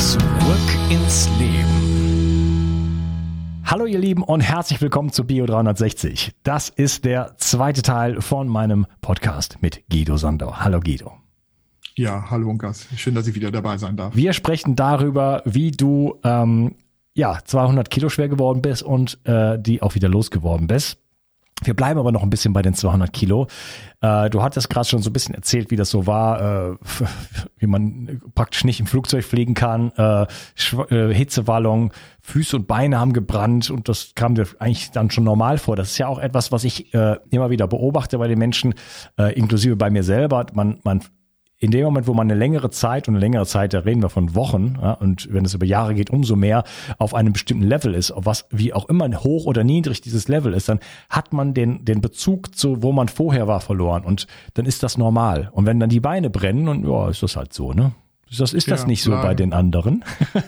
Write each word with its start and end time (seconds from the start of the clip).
Zurück 0.00 0.18
ins 0.88 1.28
Leben. 1.38 2.90
Hallo 3.66 3.84
ihr 3.84 3.98
Lieben 3.98 4.22
und 4.22 4.40
herzlich 4.40 4.80
willkommen 4.80 5.12
zu 5.12 5.26
Bio 5.26 5.44
360. 5.44 6.32
Das 6.42 6.70
ist 6.70 7.04
der 7.04 7.34
zweite 7.36 7.82
Teil 7.82 8.22
von 8.22 8.48
meinem 8.48 8.86
Podcast 9.02 9.58
mit 9.60 9.84
Guido 9.90 10.16
Sandau. 10.16 10.56
Hallo 10.56 10.80
Guido. 10.80 11.12
Ja, 11.96 12.30
hallo 12.30 12.48
Unkas. 12.48 12.86
Schön, 12.96 13.14
dass 13.14 13.26
ich 13.26 13.34
wieder 13.34 13.50
dabei 13.50 13.76
sein 13.76 13.98
darf. 13.98 14.16
Wir 14.16 14.32
sprechen 14.32 14.74
darüber, 14.74 15.42
wie 15.44 15.70
du 15.70 16.18
ähm, 16.24 16.76
ja 17.12 17.38
200 17.44 17.90
Kilo 17.90 18.08
schwer 18.08 18.30
geworden 18.30 18.62
bist 18.62 18.82
und 18.82 19.18
äh, 19.24 19.58
die 19.60 19.82
auch 19.82 19.94
wieder 19.96 20.08
losgeworden 20.08 20.66
bist. 20.66 20.96
Wir 21.62 21.74
bleiben 21.74 22.00
aber 22.00 22.12
noch 22.12 22.22
ein 22.22 22.30
bisschen 22.30 22.52
bei 22.52 22.62
den 22.62 22.74
200 22.74 23.12
Kilo. 23.12 23.46
Äh, 24.00 24.30
du 24.30 24.42
hattest 24.42 24.70
gerade 24.70 24.88
schon 24.88 25.02
so 25.02 25.10
ein 25.10 25.12
bisschen 25.12 25.34
erzählt, 25.34 25.70
wie 25.70 25.76
das 25.76 25.90
so 25.90 26.06
war, 26.06 26.70
äh, 26.70 26.76
wie 27.58 27.66
man 27.66 28.20
praktisch 28.34 28.64
nicht 28.64 28.80
im 28.80 28.86
Flugzeug 28.86 29.24
fliegen 29.24 29.54
kann, 29.54 29.92
äh, 29.96 30.26
Hitzewallung, 31.12 31.92
Füße 32.22 32.56
und 32.56 32.66
Beine 32.66 32.98
haben 32.98 33.12
gebrannt 33.12 33.70
und 33.70 33.88
das 33.88 34.12
kam 34.14 34.34
dir 34.34 34.46
eigentlich 34.58 34.90
dann 34.90 35.10
schon 35.10 35.24
normal 35.24 35.58
vor. 35.58 35.76
Das 35.76 35.90
ist 35.90 35.98
ja 35.98 36.06
auch 36.06 36.18
etwas, 36.18 36.52
was 36.52 36.64
ich 36.64 36.92
immer 36.92 37.50
wieder 37.50 37.66
beobachte 37.66 38.18
bei 38.18 38.28
den 38.28 38.38
Menschen, 38.38 38.74
inklusive 39.16 39.76
bei 39.76 39.90
mir 39.90 40.02
selber. 40.02 40.46
Man, 40.52 40.78
man 40.84 41.00
in 41.60 41.70
dem 41.70 41.84
Moment, 41.84 42.06
wo 42.06 42.14
man 42.14 42.28
eine 42.28 42.38
längere 42.38 42.70
Zeit 42.70 43.06
und 43.06 43.14
eine 43.14 43.20
längere 43.20 43.44
Zeit, 43.44 43.74
da 43.74 43.80
reden 43.80 44.02
wir 44.02 44.08
von 44.08 44.34
Wochen, 44.34 44.78
ja, 44.80 44.94
und 44.94 45.28
wenn 45.30 45.44
es 45.44 45.52
über 45.52 45.66
Jahre 45.66 45.94
geht, 45.94 46.08
umso 46.08 46.34
mehr 46.34 46.64
auf 46.96 47.14
einem 47.14 47.34
bestimmten 47.34 47.66
Level 47.66 47.94
ist, 47.94 48.10
auf 48.10 48.24
was, 48.24 48.46
wie 48.50 48.72
auch 48.72 48.88
immer 48.88 49.08
hoch 49.22 49.44
oder 49.44 49.62
niedrig 49.62 50.00
dieses 50.00 50.26
Level 50.28 50.54
ist, 50.54 50.70
dann 50.70 50.80
hat 51.10 51.34
man 51.34 51.52
den, 51.52 51.84
den 51.84 52.00
Bezug 52.00 52.56
zu, 52.56 52.82
wo 52.82 52.92
man 52.92 53.08
vorher 53.08 53.46
war, 53.46 53.60
verloren 53.60 54.04
und 54.04 54.26
dann 54.54 54.64
ist 54.64 54.82
das 54.82 54.96
normal. 54.96 55.50
Und 55.52 55.66
wenn 55.66 55.78
dann 55.78 55.90
die 55.90 56.00
Beine 56.00 56.30
brennen 56.30 56.66
und 56.66 56.88
ja, 56.88 57.10
ist 57.10 57.22
das 57.22 57.36
halt 57.36 57.52
so, 57.52 57.72
ne? 57.74 57.92
Das 58.30 58.52
ist 58.52 58.70
das 58.70 58.82
ja, 58.82 58.86
nicht 58.86 59.02
so 59.02 59.10
klar. 59.10 59.22
bei 59.22 59.34
den 59.34 59.52
anderen. 59.52 60.04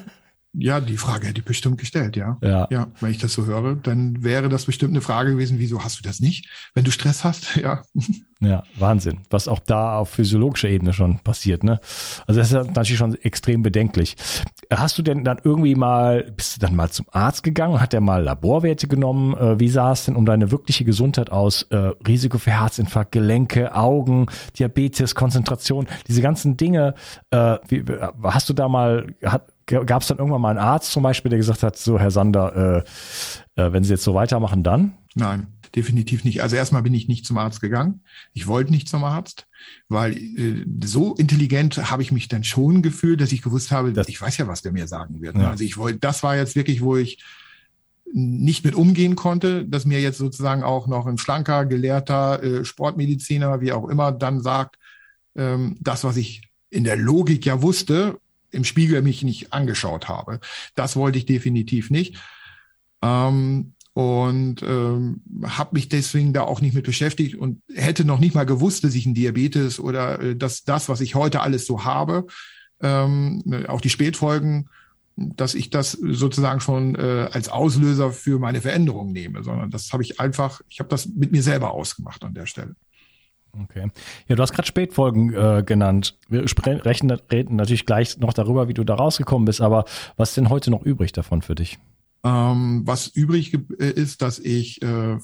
Ja, 0.55 0.81
die 0.81 0.99
Frage 0.99 1.29
hätte 1.29 1.41
ich 1.41 1.47
bestimmt 1.47 1.79
gestellt, 1.79 2.15
ja. 2.15 2.37
ja. 2.43 2.69
Ja, 2.71 2.89
wenn 3.01 3.11
ich 3.11 3.19
das 3.19 3.33
so 3.33 3.47
höre, 3.47 3.75
dann 3.77 4.23
wäre 4.23 4.51
das 4.51 4.67
bestimmt 4.67 4.93
eine 4.93 5.01
Frage 5.01 5.33
gewesen, 5.33 5.59
wieso 5.59 5.83
hast 5.83 5.99
du 5.99 6.03
das 6.03 6.21
nicht, 6.21 6.47
wenn 6.75 6.85
du 6.85 6.91
Stress 6.91 7.25
hast? 7.25 7.57
Ja. 7.63 7.83
Ja, 8.41 8.65
Wahnsinn. 8.77 9.21
Was 9.31 9.47
auch 9.47 9.61
da 9.61 9.99
auf 9.99 10.09
physiologischer 10.11 10.69
Ebene 10.69 10.93
schon 10.93 11.21
passiert, 11.21 11.63
ne? 11.63 11.79
Also 12.27 12.41
das 12.41 12.51
ist 12.51 12.75
natürlich 12.75 12.99
schon 12.99 13.15
extrem 13.15 13.63
bedenklich. 13.63 14.17
Hast 14.69 14.99
du 14.99 15.03
denn 15.03 15.23
dann 15.23 15.39
irgendwie 15.45 15.77
mal, 15.77 16.25
bist 16.37 16.57
du 16.57 16.61
dann 16.67 16.75
mal 16.75 16.91
zum 16.91 17.07
Arzt 17.13 17.45
gegangen? 17.45 17.81
Hat 17.81 17.93
der 17.93 18.01
mal 18.01 18.25
Laborwerte 18.25 18.89
genommen? 18.89 19.37
Äh, 19.37 19.61
wie 19.61 19.69
sah 19.69 19.93
es 19.93 20.07
denn 20.07 20.17
um 20.17 20.27
deine 20.27 20.51
wirkliche 20.51 20.85
Gesundheit 20.85 21.31
aus? 21.31 21.63
Äh, 21.71 21.93
Risiko 22.05 22.39
für 22.39 22.51
Herzinfarkt, 22.51 23.13
Gelenke, 23.13 23.77
Augen, 23.77 24.27
Diabetes, 24.59 25.15
Konzentration, 25.15 25.87
diese 26.09 26.21
ganzen 26.21 26.57
Dinge. 26.57 26.95
Äh, 27.31 27.59
hast 28.25 28.49
du 28.49 28.55
da 28.55 28.69
mal, 28.69 29.15
hat, 29.25 29.52
gab 29.81 30.03
es 30.03 30.09
dann 30.09 30.19
irgendwann 30.19 30.41
mal 30.41 30.51
einen 30.51 30.59
Arzt 30.59 30.93
zum 30.93 31.03
Beispiel, 31.03 31.31
der 31.31 31.39
gesagt 31.39 31.63
hat, 31.63 31.77
so 31.77 31.99
Herr 31.99 32.11
Sander, 32.11 32.85
äh, 33.57 33.63
äh, 33.63 33.73
wenn 33.73 33.85
Sie 33.85 33.91
jetzt 33.91 34.05
so 34.05 34.15
weitermachen, 34.15 34.63
dann? 34.63 34.95
Nein, 35.15 35.47
definitiv 35.75 36.25
nicht. 36.25 36.43
Also 36.43 36.57
erstmal 36.57 36.83
bin 36.83 36.95
ich 36.95 37.09
nicht 37.09 37.27
zum 37.27 37.39
Arzt 37.39 37.61
gegangen. 37.61 38.03
Ich 38.33 38.47
wollte 38.47 38.71
nicht 38.71 38.89
zum 38.89 39.05
Arzt, 39.05 39.47
weil 39.89 40.17
äh, 40.17 40.65
so 40.85 41.15
intelligent 41.15 41.91
habe 41.91 42.03
ich 42.03 42.13
mich 42.13 42.29
dann 42.29 42.45
schon 42.45 42.83
gefühlt, 42.83 43.21
dass 43.21 43.33
ich 43.33 43.43
gewusst 43.43 43.71
habe, 43.71 43.93
dass 43.93 44.09
ich 44.09 44.21
weiß 44.21 44.37
ja, 44.39 44.49
was 44.49 44.63
der 44.63 44.73
mir 44.73 44.87
sagen 44.87 45.21
wird. 45.21 45.37
Ja. 45.37 45.51
Also 45.51 45.65
ich 45.65 45.77
wollte, 45.77 45.99
das 45.99 46.23
war 46.23 46.37
jetzt 46.37 46.57
wirklich, 46.57 46.83
wo 46.83 46.97
ich 46.97 47.23
nicht 48.13 48.65
mit 48.65 48.75
umgehen 48.75 49.17
konnte, 49.17 49.65
dass 49.65 49.87
mir 49.87 50.01
jetzt 50.01 50.19
sozusagen 50.19 50.63
auch 50.63 50.87
noch 50.87 51.07
ein 51.07 51.19
schlanker, 51.19 51.65
gelehrter 51.65 52.43
äh, 52.43 52.65
Sportmediziner, 52.65 53.61
wie 53.61 53.73
auch 53.73 53.89
immer, 53.89 54.13
dann 54.13 54.43
sagt, 54.43 54.77
ähm, 55.35 55.77
das, 55.81 56.05
was 56.05 56.17
ich 56.17 56.43
in 56.69 56.85
der 56.85 56.97
Logik 56.97 57.47
ja 57.47 57.63
wusste, 57.63 58.19
im 58.53 58.65
Spiegel 58.65 59.03
mich 59.03 59.23
nicht 59.23 59.53
angeschaut 59.53 60.09
habe. 60.09 60.41
Das 60.75 60.97
wollte 60.97 61.19
ich 61.19 61.27
definitiv 61.27 61.91
nicht. 61.91 62.17
Ähm, 63.03 63.75
und 63.95 64.63
ähm, 64.63 65.21
habe 65.45 65.75
mich 65.75 65.89
deswegen 65.89 66.33
da 66.33 66.43
auch 66.43 66.63
nicht 66.63 66.75
mit 66.75 66.87
beschäftigt 66.87 67.35
und 67.35 67.61
hätte 67.75 68.07
noch 68.07 68.21
nicht 68.21 68.35
mal 68.35 68.47
gewusst, 68.47 68.85
dass 68.85 68.95
ich 68.95 69.05
ein 69.05 69.15
Diabetes 69.15 69.79
oder 69.79 70.21
äh, 70.21 70.37
dass 70.37 70.65
das, 70.65 70.89
was 70.89 71.03
ich 71.03 71.15
heute 71.15 71.41
alles 71.41 71.67
so 71.67 71.85
habe, 71.85 72.27
ähm, 72.81 73.43
auch 73.69 73.83
die 73.83 73.91
Spätfolgen, 73.91 74.69
dass 75.17 75.55
ich 75.55 75.69
das 75.69 75.93
sozusagen 75.93 76.61
schon 76.61 76.95
äh, 76.95 77.29
als 77.31 77.51
Auslöser 77.51 78.13
für 78.13 78.39
meine 78.39 78.63
Veränderung 78.63 79.13
nehme, 79.13 79.45
sondern 79.45 79.71
das 79.71 79.93
habe 79.93 80.03
ich 80.03 80.21
einfach, 80.21 80.63
ich 80.71 80.81
habe 80.81 80.89
das 80.89 81.07
mit 81.07 81.33
mir 81.33 81.43
selber 81.43 81.73
ausgemacht 81.73 82.25
an 82.25 82.33
der 82.33 82.47
Stelle. 82.47 82.75
Okay. 83.61 83.91
Ja, 84.29 84.37
du 84.37 84.43
hast 84.43 84.53
gerade 84.53 84.67
Spätfolgen 84.67 85.35
äh, 85.35 85.63
genannt. 85.65 86.19
Wir 86.29 86.49
sprechen, 86.49 87.11
reden 87.11 87.57
natürlich 87.57 87.85
gleich 87.85 88.19
noch 88.19 88.33
darüber, 88.33 88.69
wie 88.69 88.75
du 88.75 88.83
da 88.83 88.95
rausgekommen 88.95 89.45
bist, 89.45 89.61
aber 89.61 89.85
was 90.17 90.31
ist 90.31 90.37
denn 90.39 90.49
heute 90.49 90.71
noch 90.71 90.83
übrig 90.83 91.13
davon 91.13 91.43
für 91.43 91.55
dich? 91.55 91.79
Ähm, 92.25 92.83
was 92.85 93.09
übrig 93.09 93.53
äh, 93.79 93.91
ist, 93.91 94.23
dass 94.23 94.39
ich 94.39 94.81
äh, 94.83 95.19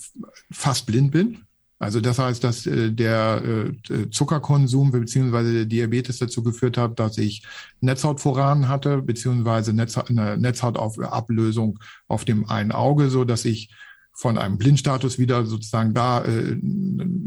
fast 0.51 0.87
blind 0.87 1.13
bin. 1.13 1.39
Also 1.79 2.01
das 2.01 2.19
heißt, 2.19 2.43
dass 2.43 2.67
äh, 2.67 2.93
der 2.93 3.43
äh, 3.89 4.11
Zuckerkonsum 4.11 4.91
beziehungsweise 4.91 5.53
der 5.53 5.65
Diabetes 5.65 6.19
dazu 6.19 6.43
geführt 6.43 6.77
hat, 6.77 6.99
dass 6.99 7.19
ich 7.19 7.45
Netzhautforanen 7.81 8.69
hatte 8.69 9.01
beziehungsweise 9.01 9.73
Netzhaut, 9.73 10.11
eine 10.11 10.37
Netzhautablösung 10.37 11.79
auf 12.09 12.25
dem 12.25 12.51
einen 12.51 12.73
Auge, 12.73 13.11
so 13.11 13.25
dass 13.25 13.45
ich 13.45 13.71
von 14.19 14.37
einem 14.37 14.59
Blindstatus 14.59 15.17
wieder 15.21 15.47
sozusagen 15.47 15.95
da 15.95 16.25
äh, 16.25 16.57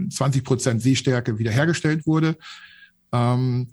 20 0.10 0.44
Prozent 0.44 0.82
Sehstärke 0.82 1.40
wiederhergestellt 1.40 2.06
wurde. 2.06 2.36
Ähm, 3.14 3.70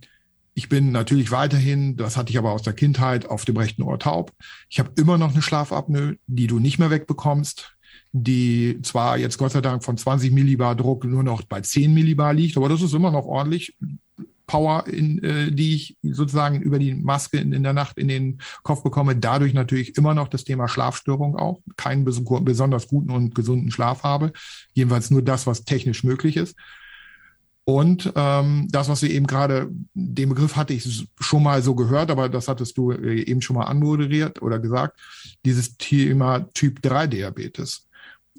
ich 0.55 0.69
bin 0.69 0.93
natürlich 0.93 1.33
weiterhin, 1.33 1.97
das 1.97 2.17
hatte 2.17 2.31
ich 2.31 2.39
aber 2.39 2.53
aus 2.53 2.63
der 2.63 2.75
Kindheit, 2.75 3.27
auf 3.27 3.45
dem 3.45 3.57
rechten 3.57 3.83
Ohr 3.83 3.99
taub. 3.99 4.33
Ich 4.69 4.79
habe 4.79 4.93
immer 4.97 5.19
noch 5.19 5.33
eine 5.33 5.43
Schlafapnoe, 5.43 6.17
die 6.29 6.47
du 6.47 6.61
nicht 6.61 6.79
mehr 6.79 6.91
wegbekommst 6.91 7.75
die 8.13 8.81
zwar 8.83 9.19
jetzt 9.19 9.37
Gott 9.37 9.53
sei 9.53 9.61
Dank 9.61 9.85
von 9.85 9.97
20 9.97 10.33
Millibar 10.33 10.75
Druck 10.75 11.05
nur 11.05 11.23
noch 11.23 11.43
bei 11.43 11.61
10 11.61 11.93
Millibar 11.93 12.33
liegt, 12.33 12.57
aber 12.57 12.69
das 12.69 12.81
ist 12.81 12.95
immer 12.95 13.11
noch 13.11 13.27
ordentlich 13.27 13.77
Power, 14.49 14.89
in, 14.89 15.23
äh, 15.23 15.53
die 15.53 15.77
ich 15.77 15.97
sozusagen 16.03 16.61
über 16.61 16.81
die 16.81 16.95
Maske 16.95 17.39
in, 17.39 17.53
in 17.53 17.63
der 17.63 17.73
Nacht 17.73 17.97
in 17.99 18.09
den 18.09 18.41
Kopf 18.65 18.83
bekomme. 18.83 19.15
Dadurch 19.15 19.55
natürlich 19.55 19.97
immer 19.97 20.15
noch 20.15 20.27
das 20.27 20.43
Thema 20.43 20.67
Schlafstörung 20.67 21.37
auch, 21.37 21.61
keinen 21.77 22.05
besonders 22.05 22.89
guten 22.89 23.13
und 23.13 23.37
gesunden 23.37 23.71
Schlaf 23.71 24.03
habe. 24.03 24.33
Jedenfalls 24.73 25.13
nur 25.13 25.23
das, 25.23 25.47
was 25.47 25.65
technisch 25.65 26.03
möglich 26.03 26.37
ist. 26.37 26.57
Und 27.63 28.13
ähm, 28.17 28.67
das, 28.71 28.89
was 28.89 29.03
wir 29.03 29.11
eben 29.11 29.27
gerade, 29.27 29.71
den 29.93 30.31
Begriff 30.31 30.57
hatte 30.57 30.73
ich 30.73 31.07
schon 31.21 31.43
mal 31.43 31.63
so 31.63 31.75
gehört, 31.75 32.11
aber 32.11 32.31
das 32.31 32.49
hattest 32.49 32.79
du 32.79 32.93
äh, 32.93 33.23
eben 33.23 33.43
schon 33.43 33.57
mal 33.57 33.67
anmoderiert 33.67 34.41
oder 34.43 34.59
gesagt, 34.59 34.99
dieses 35.45 35.77
Thema 35.77 36.51
Typ 36.55 36.81
3 36.83 37.07
Diabetes 37.07 37.89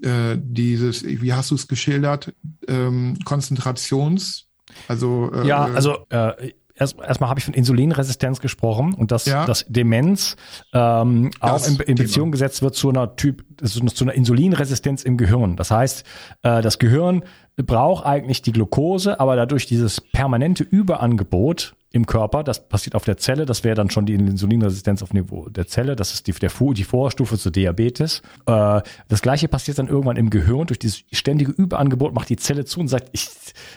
äh, 0.01 0.37
dieses, 0.41 1.03
wie 1.03 1.33
hast 1.33 1.51
du 1.51 1.55
es 1.55 1.67
geschildert, 1.67 2.33
ähm, 2.67 3.17
Konzentrations, 3.25 4.48
also 4.87 5.31
äh, 5.33 5.47
ja, 5.47 5.65
also 5.65 5.97
äh, 6.09 6.51
erst, 6.79 6.99
erstmal 6.99 7.29
habe 7.29 7.39
ich 7.39 7.45
von 7.45 7.53
Insulinresistenz 7.53 8.39
gesprochen 8.39 8.93
und 8.93 9.11
dass, 9.11 9.25
ja. 9.25 9.45
dass 9.45 9.65
Demenz 9.67 10.35
ähm, 10.73 11.31
das 11.41 11.65
auch 11.65 11.67
in, 11.67 11.79
in 11.81 11.95
Beziehung 11.95 12.31
gesetzt 12.31 12.61
wird 12.61 12.75
zu 12.75 12.89
einer 12.89 13.15
Typ, 13.15 13.43
zu 13.63 14.03
einer 14.03 14.13
Insulinresistenz 14.13 15.03
im 15.03 15.17
Gehirn. 15.17 15.55
Das 15.55 15.71
heißt, 15.71 16.05
äh, 16.43 16.61
das 16.61 16.79
Gehirn 16.79 17.23
braucht 17.57 18.05
eigentlich 18.05 18.41
die 18.41 18.51
Glucose, 18.51 19.19
aber 19.19 19.35
dadurch 19.35 19.65
dieses 19.65 20.01
permanente 20.01 20.63
Überangebot 20.63 21.75
im 21.91 22.05
Körper. 22.05 22.43
Das 22.43 22.67
passiert 22.67 22.95
auf 22.95 23.03
der 23.03 23.17
Zelle. 23.17 23.45
Das 23.45 23.63
wäre 23.63 23.75
dann 23.75 23.89
schon 23.89 24.05
die 24.05 24.13
Insulinresistenz 24.13 25.01
auf 25.01 25.13
Niveau 25.13 25.49
der 25.49 25.67
Zelle. 25.67 25.95
Das 25.95 26.13
ist 26.13 26.27
die, 26.27 26.33
der, 26.33 26.51
die 26.73 26.83
Vorstufe 26.83 27.37
zu 27.37 27.49
Diabetes. 27.49 28.21
Äh, 28.45 28.81
das 29.07 29.21
gleiche 29.21 29.47
passiert 29.47 29.79
dann 29.79 29.87
irgendwann 29.87 30.17
im 30.17 30.29
Gehirn. 30.29 30.67
Durch 30.67 30.79
dieses 30.79 31.03
ständige 31.11 31.51
Überangebot 31.51 32.13
macht 32.13 32.29
die 32.29 32.37
Zelle 32.37 32.65
zu 32.65 32.79
und 32.79 32.87
sagt, 32.87 33.09
ich, 33.11 33.27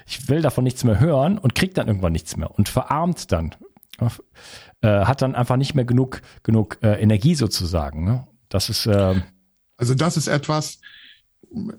ich 0.07 0.29
will 0.29 0.43
davon 0.43 0.65
nichts 0.65 0.85
mehr 0.85 1.01
hören 1.01 1.39
und 1.39 1.55
kriegt 1.55 1.79
dann 1.79 1.89
irgendwann 1.89 2.13
nichts 2.13 2.37
mehr 2.37 2.51
und 2.51 2.69
verarmt 2.69 3.33
dann. 3.33 3.55
Äh, 4.81 5.05
hat 5.05 5.23
dann 5.23 5.35
einfach 5.35 5.57
nicht 5.57 5.75
mehr 5.75 5.85
genug, 5.85 6.23
genug 6.43 6.79
äh, 6.83 7.01
Energie 7.01 7.35
sozusagen. 7.35 8.05
Ne? 8.05 8.27
Das 8.49 8.69
ist. 8.69 8.87
Äh, 8.87 9.23
also 9.77 9.95
das 9.95 10.17
ist 10.17 10.29
etwas, 10.29 10.81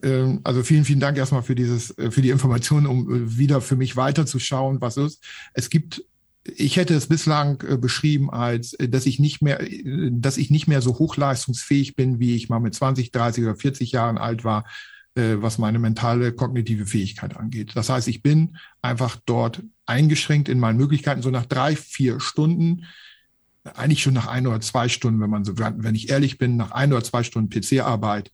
ähm, 0.04 0.42
also 0.44 0.64
vielen, 0.64 0.86
vielen 0.86 1.00
Dank 1.00 1.18
erstmal 1.18 1.44
für 1.44 1.56
dieses, 1.56 1.98
äh, 1.98 2.12
für 2.12 2.22
die 2.22 2.30
Information, 2.30 2.88
um 2.88 3.14
äh, 3.14 3.38
wieder 3.38 3.62
für 3.62 3.76
mich 3.76 3.96
weiterzuschauen, 3.96 4.82
was 4.82 4.98
ist. 4.98 5.24
Es 5.54 5.70
gibt 5.70 6.04
ich 6.44 6.78
hätte 6.78 6.94
es 6.94 7.08
bislang 7.08 7.64
äh, 7.68 7.78
beschrieben 7.78 8.30
als, 8.30 8.74
äh, 8.74 8.90
dass 8.90 9.06
ich 9.06 9.20
nicht 9.20 9.42
mehr, 9.42 9.62
äh, 9.62 10.10
dass 10.12 10.38
ich 10.38 10.50
nicht 10.50 10.68
mehr 10.68 10.82
so 10.82 11.00
hochleistungsfähig 11.00 11.96
bin, 11.96 12.20
wie 12.20 12.36
ich 12.36 12.50
mal 12.50 12.60
mit 12.60 12.76
20, 12.76 13.12
30 13.12 13.44
oder 13.46 13.56
40 13.56 13.92
Jahren 13.92 14.18
alt 14.18 14.44
war, 14.44 14.66
was 15.16 15.60
meine 15.60 15.78
mentale 15.78 16.34
kognitive 16.34 16.88
Fähigkeit 16.88 17.38
angeht. 17.38 17.74
Das 17.76 17.88
heißt, 17.88 18.08
ich 18.08 18.24
bin 18.24 18.58
einfach 18.82 19.16
dort 19.28 19.62
eingeschränkt 19.86 20.50
in 20.50 20.60
meinen 20.60 20.78
Möglichkeiten. 20.78 21.22
So 21.22 21.30
nach 21.30 21.46
drei, 21.46 21.76
vier 21.76 22.20
Stunden, 22.20 22.86
eigentlich 23.64 24.02
schon 24.02 24.16
nach 24.16 24.26
ein 24.26 24.48
oder 24.48 24.60
zwei 24.60 24.90
Stunden, 24.90 25.22
wenn 25.22 25.30
man 25.30 25.46
so, 25.46 25.54
wenn 25.56 25.94
ich 25.94 26.10
ehrlich 26.10 26.40
bin, 26.40 26.58
nach 26.58 26.72
ein 26.72 26.92
oder 26.92 27.04
zwei 27.04 27.22
Stunden 27.22 27.52
PC-Arbeit, 27.52 28.32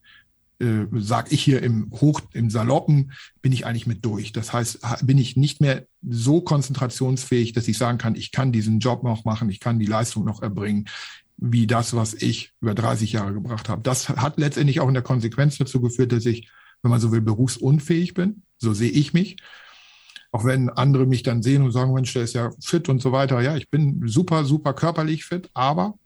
äh, 0.60 0.86
sag 0.94 1.32
ich 1.32 1.42
hier 1.42 1.64
im 1.64 1.90
Hoch, 1.92 2.22
im 2.34 2.50
Saloppen, 2.50 3.14
bin 3.42 3.52
ich 3.52 3.66
eigentlich 3.66 3.88
mit 3.88 4.04
durch. 4.06 4.34
Das 4.34 4.54
heißt, 4.54 4.80
bin 5.04 5.18
ich 5.18 5.38
nicht 5.38 5.62
mehr 5.62 5.86
so 6.08 6.42
konzentrationsfähig, 6.42 7.54
dass 7.54 7.68
ich 7.68 7.78
sagen 7.78 7.98
kann, 7.98 8.16
ich 8.16 8.32
kann 8.32 8.52
diesen 8.52 8.80
Job 8.80 9.04
noch 9.04 9.26
machen, 9.26 9.50
ich 9.50 9.60
kann 9.60 9.80
die 9.80 9.86
Leistung 9.86 10.26
noch 10.26 10.42
erbringen, 10.42 10.86
wie 11.38 11.68
das, 11.68 11.96
was 11.96 12.14
ich 12.14 12.52
über 12.62 12.76
30 12.76 13.14
Jahre 13.14 13.34
gebracht 13.34 13.70
habe. 13.70 13.82
Das 13.82 14.10
hat 14.10 14.38
letztendlich 14.38 14.82
auch 14.82 14.90
in 14.90 14.94
der 14.94 15.04
Konsequenz 15.04 15.58
dazu 15.58 15.80
geführt, 15.80 16.12
dass 16.12 16.26
ich, 16.26 16.50
wenn 16.82 16.92
man 16.92 17.00
so 17.00 17.12
will, 17.12 17.22
berufsunfähig 17.22 18.14
bin. 18.14 18.44
So 18.58 18.74
sehe 18.74 18.92
ich 18.92 19.14
mich. 19.14 19.38
Auch 20.32 20.44
wenn 20.44 20.70
andere 20.70 21.06
mich 21.06 21.24
dann 21.24 21.42
sehen 21.42 21.64
und 21.64 21.72
sagen, 21.72 21.94
Mensch, 21.94 22.14
der 22.14 22.24
ist 22.24 22.36
ja 22.36 22.52
fit 22.62 22.90
und 22.90 23.02
so 23.02 23.12
weiter. 23.12 23.40
Ja, 23.42 23.56
ich 23.56 23.70
bin 23.70 24.02
super, 24.06 24.44
super 24.44 24.74
körperlich 24.74 25.26
fit, 25.26 25.50
aber 25.54 25.98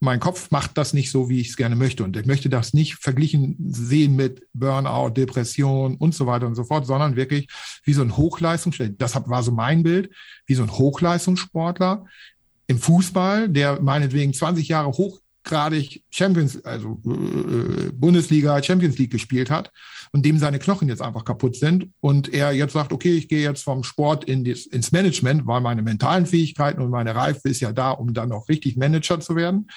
mein 0.00 0.20
Kopf 0.20 0.50
macht 0.50 0.76
das 0.76 0.92
nicht 0.92 1.10
so, 1.10 1.28
wie 1.28 1.40
ich 1.40 1.50
es 1.50 1.56
gerne 1.56 1.76
möchte. 1.76 2.04
Und 2.04 2.16
ich 2.16 2.26
möchte 2.26 2.48
das 2.48 2.74
nicht 2.74 2.96
verglichen 2.96 3.56
sehen 3.68 4.16
mit 4.16 4.46
Burnout, 4.52 5.10
Depression 5.10 5.96
und 5.96 6.14
so 6.14 6.26
weiter 6.26 6.46
und 6.46 6.54
so 6.54 6.64
fort, 6.64 6.86
sondern 6.86 7.16
wirklich 7.16 7.48
wie 7.84 7.94
so 7.94 8.02
ein 8.02 8.16
Hochleistungssportler. 8.16 8.94
Das 8.98 9.14
war 9.14 9.42
so 9.42 9.52
mein 9.52 9.82
Bild, 9.82 10.10
wie 10.46 10.54
so 10.54 10.62
ein 10.62 10.72
Hochleistungssportler 10.72 12.04
im 12.66 12.78
Fußball, 12.78 13.48
der 13.48 13.80
meinetwegen 13.80 14.32
20 14.32 14.68
Jahre 14.68 14.96
hochgradig 15.44 16.02
Champions, 16.10 16.64
also 16.64 17.00
äh, 17.06 17.90
Bundesliga, 17.92 18.62
Champions 18.62 18.98
League 18.98 19.12
gespielt 19.12 19.50
hat 19.50 19.70
und 20.12 20.24
dem 20.24 20.38
seine 20.38 20.58
Knochen 20.58 20.88
jetzt 20.88 21.02
einfach 21.02 21.24
kaputt 21.24 21.56
sind 21.56 21.88
und 22.00 22.32
er 22.32 22.52
jetzt 22.52 22.72
sagt, 22.72 22.92
okay, 22.92 23.12
ich 23.16 23.28
gehe 23.28 23.42
jetzt 23.42 23.62
vom 23.62 23.84
Sport 23.84 24.24
in 24.24 24.44
das, 24.44 24.66
ins 24.66 24.92
Management, 24.92 25.46
weil 25.46 25.60
meine 25.60 25.82
mentalen 25.82 26.26
Fähigkeiten 26.26 26.80
und 26.80 26.90
meine 26.90 27.14
Reife 27.14 27.48
ist 27.48 27.60
ja 27.60 27.72
da, 27.72 27.90
um 27.90 28.14
dann 28.14 28.32
auch 28.32 28.48
richtig 28.48 28.76
Manager 28.76 29.20
zu 29.20 29.36
werden 29.36 29.68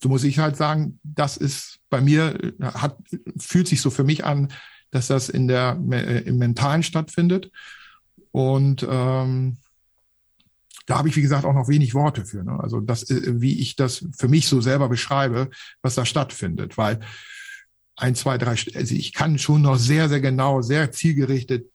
so 0.00 0.08
muss 0.08 0.22
ich 0.22 0.38
halt 0.38 0.56
sagen, 0.56 1.00
das 1.02 1.36
ist 1.36 1.80
bei 1.90 2.00
mir, 2.00 2.38
hat, 2.60 2.96
fühlt 3.36 3.66
sich 3.66 3.80
so 3.80 3.90
für 3.90 4.04
mich 4.04 4.24
an, 4.24 4.52
dass 4.92 5.08
das 5.08 5.28
in 5.28 5.48
der, 5.48 5.76
äh, 5.90 6.20
im 6.20 6.38
Mentalen 6.38 6.84
stattfindet. 6.84 7.50
Und 8.30 8.86
ähm, 8.88 9.56
da 10.88 10.96
habe 10.96 11.08
ich, 11.08 11.16
wie 11.16 11.22
gesagt, 11.22 11.44
auch 11.44 11.54
noch 11.54 11.68
wenig 11.68 11.94
Worte 11.94 12.24
für. 12.24 12.42
Ne? 12.42 12.58
Also 12.58 12.80
das, 12.80 13.08
äh, 13.10 13.40
wie 13.40 13.60
ich 13.60 13.76
das 13.76 14.06
für 14.16 14.26
mich 14.26 14.48
so 14.48 14.62
selber 14.62 14.88
beschreibe, 14.88 15.50
was 15.82 15.94
da 15.94 16.06
stattfindet. 16.06 16.78
Weil 16.78 17.00
ein, 17.94 18.14
zwei, 18.14 18.38
drei, 18.38 18.56
also 18.74 18.94
ich 18.94 19.12
kann 19.12 19.38
schon 19.38 19.62
noch 19.62 19.76
sehr, 19.76 20.08
sehr 20.08 20.20
genau, 20.20 20.62
sehr 20.62 20.90
zielgerichtet 20.90 21.66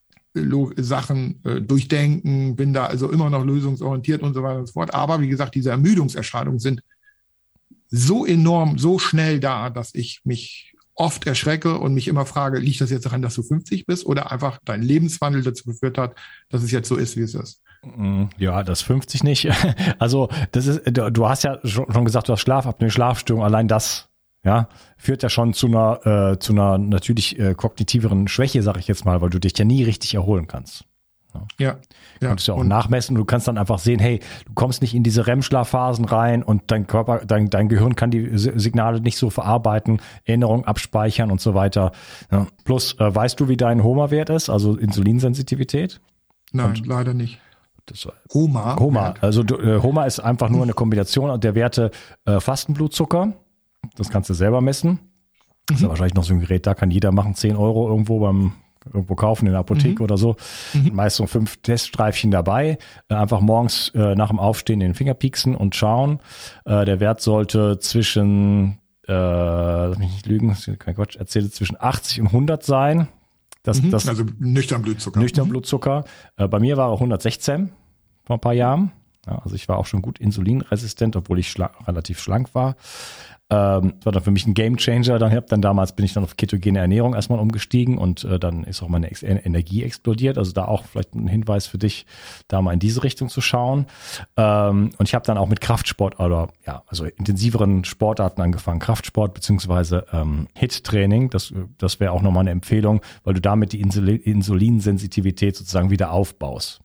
Sachen 0.77 1.44
äh, 1.45 1.62
durchdenken, 1.62 2.56
bin 2.56 2.74
da 2.74 2.88
also 2.88 3.12
immer 3.12 3.29
noch 3.29 3.46
lösungsorientiert 3.46 4.24
und 4.24 4.34
so 4.34 4.41
weiter 4.41 4.60
und 4.60 4.65
so 4.65 4.74
fort. 4.74 4.91
Aber 4.91 5.22
wie 5.22 5.27
gesagt, 5.27 5.53
diese 5.53 5.70
Ermüdungserscheinungen 5.70 6.60
sind 6.60 6.82
so 7.89 8.25
enorm, 8.25 8.79
so 8.79 8.98
schnell 8.98 9.39
da, 9.39 9.70
dass 9.70 9.93
ich 9.93 10.22
mich 10.24 10.73
oft 10.95 11.25
erschrecke 11.25 11.77
und 11.77 11.93
mich 11.93 12.07
immer 12.07 12.25
frage, 12.25 12.59
liegt 12.59 12.81
das 12.81 12.91
jetzt 12.91 13.05
daran, 13.05 13.21
dass 13.21 13.35
du 13.35 13.43
50 13.43 13.85
bist 13.85 14.05
oder 14.05 14.31
einfach 14.31 14.59
dein 14.65 14.81
Lebenswandel 14.81 15.41
dazu 15.41 15.65
geführt 15.65 15.97
hat, 15.97 16.15
dass 16.50 16.63
es 16.63 16.71
jetzt 16.71 16.88
so 16.88 16.95
ist, 16.95 17.17
wie 17.17 17.21
es 17.21 17.33
ist? 17.33 17.62
Mm, 17.83 18.25
ja, 18.38 18.63
das 18.63 18.81
50 18.81 19.23
nicht. 19.23 19.50
Also, 20.00 20.29
das 20.51 20.67
ist, 20.67 20.81
du 20.85 21.27
hast 21.27 21.43
ja 21.43 21.59
schon 21.63 22.05
gesagt, 22.05 22.27
du 22.27 22.33
hast 22.33 22.41
Schlafapnoe, 22.41 22.89
Schlafstörung, 22.89 23.43
allein 23.43 23.67
das, 23.67 24.09
ja, 24.43 24.67
führt 24.97 25.23
ja 25.23 25.29
schon 25.29 25.53
zu 25.53 25.67
einer, 25.67 26.33
äh, 26.33 26.39
zu 26.39 26.53
einer 26.53 26.77
natürlich 26.77 27.39
äh, 27.39 27.53
kognitiveren 27.53 28.27
Schwäche, 28.27 28.62
sag 28.62 28.77
ich 28.77 28.88
jetzt 28.88 29.05
mal, 29.05 29.21
weil 29.21 29.29
du 29.29 29.39
dich 29.39 29.57
ja 29.57 29.65
nie 29.65 29.83
richtig 29.83 30.13
erholen 30.13 30.47
kannst. 30.47 30.85
Ja. 31.60 31.78
Du 32.20 32.28
kannst 32.28 32.48
ja 32.48 32.54
auch 32.54 32.60
und 32.60 32.68
nachmessen. 32.68 33.16
Du 33.16 33.25
kannst 33.25 33.48
dann 33.48 33.58
einfach 33.58 33.80
sehen, 33.80 34.00
hey, 34.00 34.20
du 34.46 34.54
kommst 34.54 34.82
nicht 34.82 34.94
in 34.94 35.04
diese 35.04 35.28
REM-Schlafphasen 35.28 36.06
rein 36.06 36.44
und 36.44 36.63
dein 36.68 36.88
Körper, 36.88 37.25
dein, 37.25 37.50
dein 37.50 37.70
Gehirn 37.70 37.96
kann 37.96 38.12
die 38.12 38.38
Signale 38.38 39.02
nicht 39.02 39.18
so 39.18 39.30
verarbeiten, 39.30 40.02
Erinnerungen 40.25 40.66
abspeichern 40.66 41.32
und 41.32 41.42
so 41.42 41.54
weiter. 41.54 41.92
Ja. 42.32 42.48
Plus, 42.66 43.00
äh, 43.00 43.13
weißt 43.13 43.40
du, 43.40 43.48
wie 43.48 43.58
dein 43.58 43.84
HOMA-Wert 43.84 44.30
ist, 44.30 44.50
also 44.50 44.75
Insulinsensitivität? 44.75 46.02
Nein, 46.52 46.68
und 46.68 46.88
leider 46.88 47.13
nicht. 47.13 47.40
Das, 47.86 48.08
Homa. 48.34 48.78
Homa. 48.80 49.13
Also 49.20 49.44
du, 49.44 49.58
äh, 49.58 49.82
Homa 49.82 50.06
ist 50.06 50.20
einfach 50.20 50.50
nur 50.50 50.63
eine 50.63 50.74
Kombination 50.74 51.40
der 51.40 51.56
Werte 51.56 51.92
äh, 52.25 52.40
Fastenblutzucker. 52.40 53.34
Das 53.98 54.10
kannst 54.10 54.30
du 54.30 54.34
selber 54.34 54.62
messen. 54.62 55.00
Das 55.66 55.78
ist 55.78 55.82
ja 55.82 55.88
mhm. 55.88 55.90
wahrscheinlich 55.90 56.13
noch 56.13 56.24
so 56.24 56.34
ein 56.34 56.40
Gerät, 56.40 56.66
da 56.68 56.75
kann 56.75 56.92
jeder 56.92 57.12
machen, 57.12 57.36
10 57.36 57.56
Euro 57.56 57.88
irgendwo 57.90 58.20
beim 58.20 58.54
irgendwo 58.86 59.16
kaufen 59.16 59.46
in 59.46 59.52
der 59.52 59.60
Apotheke 59.60 60.02
mhm. 60.02 60.04
oder 60.04 60.18
so. 60.18 60.36
Mhm. 60.74 60.92
Meist 60.94 61.18
so 61.18 61.28
fünf 61.28 61.58
Teststreifchen 61.58 62.32
dabei. 62.32 62.78
Äh, 63.10 63.16
einfach 63.16 63.42
morgens 63.42 63.90
äh, 63.96 64.16
nach 64.16 64.30
dem 64.30 64.40
Aufstehen 64.40 64.80
den 64.80 64.94
Finger 64.94 65.13
pieksen 65.13 65.56
und 65.56 65.75
schauen. 65.75 66.20
Äh, 66.66 66.86
der 66.86 67.00
Wert 67.00 67.22
sollte 67.22 67.80
zwischen, 67.80 68.80
äh, 69.08 69.13
lass 69.13 69.98
mich 69.98 70.12
nicht 70.12 70.25
lügen, 70.25 70.56
kein 70.80 70.96
Quatsch, 70.96 71.16
erzähle 71.16 71.50
zwischen 71.50 71.78
80 71.80 72.22
und 72.22 72.28
100 72.28 72.63
sein. 72.63 73.08
Das, 73.63 73.82
mhm. 73.82 73.92
das, 73.92 74.08
also 74.08 74.25
nüchtern 74.40 74.82
Blutzucker. 74.82 75.20
Nüchtern 75.20 75.46
mhm. 75.46 75.52
Blutzucker. 75.52 76.04
Äh, 76.36 76.48
bei 76.48 76.60
mir 76.60 76.78
war 76.78 76.90
er 76.90 76.94
116 76.94 77.72
vor 78.24 78.38
ein 78.38 78.42
paar 78.42 78.54
Jahren. 78.54 78.92
Ja, 79.25 79.40
also 79.40 79.56
ich 79.56 79.70
war 79.70 79.78
auch 79.78 79.86
schon 79.86 80.02
gut 80.02 80.20
insulinresistent, 80.20 81.16
obwohl 81.16 81.40
ich 81.40 81.50
schla 81.50 81.72
relativ 81.88 82.20
schlank 82.20 82.54
war. 82.54 82.75
Ähm, 83.53 83.93
war 84.03 84.12
dann 84.12 84.24
für 84.24 84.31
mich 84.31 84.48
ein 84.48 84.55
Gamechanger. 84.55 85.19
Dann 85.19 85.31
hab 85.31 85.45
dann 85.48 85.62
damals 85.62 85.95
bin 85.95 86.05
ich 86.05 86.13
dann 86.13 86.24
auf 86.24 86.38
ketogene 86.38 86.79
Ernährung 86.79 87.13
erstmal 87.13 87.38
umgestiegen 87.38 88.00
und 88.00 88.24
äh, 88.24 88.39
dann 88.39 88.63
ist 88.63 88.81
auch 88.81 88.88
meine 88.88 89.12
Ex 89.12 89.22
Energie 89.22 89.83
explodiert. 89.83 90.39
Also 90.39 90.53
da 90.53 90.65
auch 90.65 90.86
vielleicht 90.86 91.13
ein 91.13 91.27
Hinweis 91.27 91.67
für 91.67 91.77
dich, 91.77 92.07
da 92.48 92.63
mal 92.63 92.74
in 92.74 92.79
diese 92.79 93.03
Richtung 93.03 93.29
zu 93.29 93.41
schauen. 93.41 93.86
Ähm, 94.38 94.89
und 94.98 95.07
ich 95.07 95.13
habe 95.13 95.24
dann 95.25 95.38
auch 95.38 95.48
mit 95.48 95.62
Kraftsport 95.62 96.19
oder 96.19 96.48
ja, 96.65 96.81
also 96.88 97.05
intensiveren 97.05 97.83
Sportarten 97.83 98.41
angefangen, 98.41 98.79
Kraftsport 98.79 99.36
beziehungsweise 99.36 100.05
ähm, 100.12 100.48
Hit-Training. 100.55 101.29
Das, 101.29 101.53
das 101.77 102.00
wäre 102.00 102.12
auch 102.12 102.24
nochmal 102.24 102.41
eine 102.41 102.51
Empfehlung, 102.51 103.01
weil 103.24 103.36
du 103.36 103.41
damit 103.41 103.74
die 103.74 103.81
Insul 103.81 104.10
Insulinsensitivität 104.10 105.55
sozusagen 105.55 105.91
wieder 105.91 106.12
aufbaust. 106.12 106.81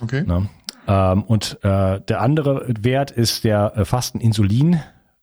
Okay. 0.00 0.22
Ne? 0.24 0.48
Ähm, 0.86 1.24
und 1.24 1.58
äh, 1.62 2.00
der 2.00 2.20
andere 2.20 2.66
Wert 2.80 3.10
ist 3.10 3.42
der 3.42 3.76
äh, 3.76 3.84
Fasten-Insulin. 3.84 4.80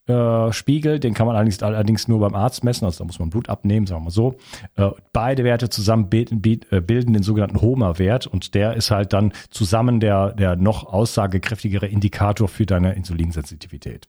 Äh, 0.08 0.52
Spiegel, 0.52 1.00
den 1.00 1.14
kann 1.14 1.28
man 1.28 1.36
allerdings, 1.36 1.62
allerdings 1.62 2.08
nur 2.08 2.20
beim 2.20 2.34
Arzt 2.34 2.64
messen, 2.64 2.86
also 2.86 3.00
da 3.00 3.06
muss 3.06 3.20
man 3.20 3.30
Blut 3.30 3.50
abnehmen, 3.50 3.86
sagen 3.86 4.02
wir 4.02 4.06
mal 4.06 4.12
so. 4.12 4.36
Äh, 4.76 4.90
beide 5.14 5.44
Werte 5.44 5.70
zusammen 5.70 6.10
bilden, 6.10 6.42
äh, 6.72 6.82
bilden 6.82 7.14
den 7.14 7.24
sogenannten 7.24 7.62
HOMA-Wert 7.62 8.26
und 8.26 8.56
der 8.56 8.76
ist 8.76 8.90
halt 8.90 9.14
dann 9.14 9.32
zusammen 9.52 10.00
der, 10.00 10.34
der 10.34 10.56
noch 10.56 10.86
aussagekräftigere 10.86 11.88
Indikator 11.88 12.48
für 12.48 12.66
deine 12.66 12.94
Insulinsensitivität. 12.94 14.08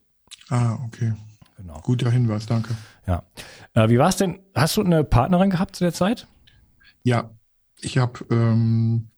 Ah, 0.48 0.78
okay. 0.86 1.12
Genau. 1.58 1.78
Guter 1.82 2.10
Hinweis, 2.10 2.46
danke. 2.46 2.74
Ja. 3.06 3.22
Äh, 3.74 3.88
wie 3.90 3.98
war 3.98 4.08
es 4.08 4.16
denn? 4.16 4.40
Hast 4.54 4.76
du 4.76 4.82
eine 4.82 5.04
Partnerin 5.04 5.50
gehabt 5.50 5.76
zu 5.76 5.84
der 5.84 5.92
Zeit? 5.92 6.26
Ja, 7.04 7.30
ich 7.80 7.98
habe, 7.98 8.24
ähm, 8.30 9.08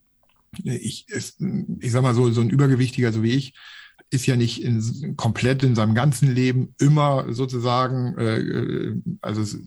ich, 0.63 1.07
ich 1.09 1.93
sag 1.93 2.03
mal 2.03 2.15
so, 2.15 2.31
so 2.31 2.41
ein 2.41 2.51
Übergewichtiger, 2.51 3.13
so 3.13 3.23
wie 3.23 3.33
ich, 3.33 3.55
ist 4.11 4.27
ja 4.27 4.37
nicht 4.37 4.63
in, 4.63 5.17
komplett 5.17 5.63
in 5.63 5.75
seinem 5.75 5.95
ganzen 5.95 6.33
Leben 6.33 6.75
immer 6.79 7.27
sozusagen, 7.33 8.17
äh, 8.17 8.39
äh 8.39 9.03
also 9.21 9.59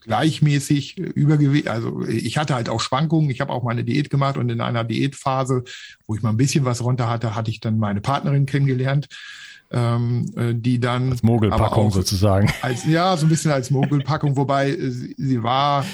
gleichmäßig 0.00 0.98
Übergewicht. 0.98 1.68
Also 1.68 2.02
ich 2.06 2.38
hatte 2.38 2.54
halt 2.54 2.68
auch 2.68 2.80
Schwankungen. 2.80 3.30
Ich 3.30 3.40
habe 3.40 3.52
auch 3.52 3.62
meine 3.62 3.84
Diät 3.84 4.10
gemacht 4.10 4.36
und 4.36 4.48
in 4.50 4.60
einer 4.60 4.84
Diätphase, 4.84 5.64
wo 6.06 6.14
ich 6.14 6.22
mal 6.22 6.30
ein 6.30 6.36
bisschen 6.36 6.64
was 6.64 6.82
runter 6.82 7.08
hatte, 7.08 7.34
hatte 7.34 7.50
ich 7.50 7.60
dann 7.60 7.78
meine 7.78 8.00
Partnerin 8.00 8.46
kennengelernt. 8.46 9.08
Ähm, 9.74 10.30
äh, 10.36 10.54
die 10.54 10.78
dann 10.80 11.12
als 11.12 11.22
Mogelpackung 11.22 11.90
sozusagen 11.90 12.52
als 12.60 12.84
ja 12.84 13.16
so 13.16 13.24
ein 13.24 13.30
bisschen 13.30 13.52
als 13.52 13.70
Mogelpackung 13.70 14.36
wobei 14.36 14.76
sie, 14.76 15.14
sie 15.16 15.42
war 15.42 15.86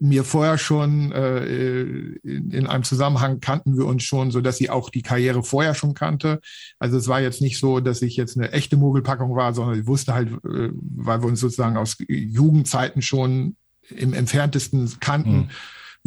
mir 0.00 0.24
vorher 0.24 0.58
schon 0.58 1.12
äh, 1.12 1.44
in, 1.44 2.50
in 2.50 2.66
einem 2.66 2.84
Zusammenhang 2.84 3.40
kannten 3.40 3.76
wir 3.76 3.86
uns 3.86 4.02
schon, 4.02 4.30
so 4.30 4.40
dass 4.40 4.56
sie 4.56 4.70
auch 4.70 4.90
die 4.90 5.02
Karriere 5.02 5.42
vorher 5.42 5.74
schon 5.74 5.94
kannte. 5.94 6.40
Also 6.78 6.96
es 6.96 7.08
war 7.08 7.20
jetzt 7.20 7.40
nicht 7.40 7.58
so, 7.58 7.80
dass 7.80 8.02
ich 8.02 8.16
jetzt 8.16 8.36
eine 8.36 8.52
echte 8.52 8.76
Mogelpackung 8.76 9.34
war, 9.36 9.54
sondern 9.54 9.80
ich 9.80 9.86
wusste 9.86 10.14
halt, 10.14 10.28
äh, 10.28 10.70
weil 10.72 11.22
wir 11.22 11.28
uns 11.28 11.40
sozusagen 11.40 11.76
aus 11.76 11.96
Jugendzeiten 12.08 13.02
schon 13.02 13.56
im 13.90 14.12
entferntesten 14.12 14.98
kannten, 15.00 15.36
mhm 15.36 15.50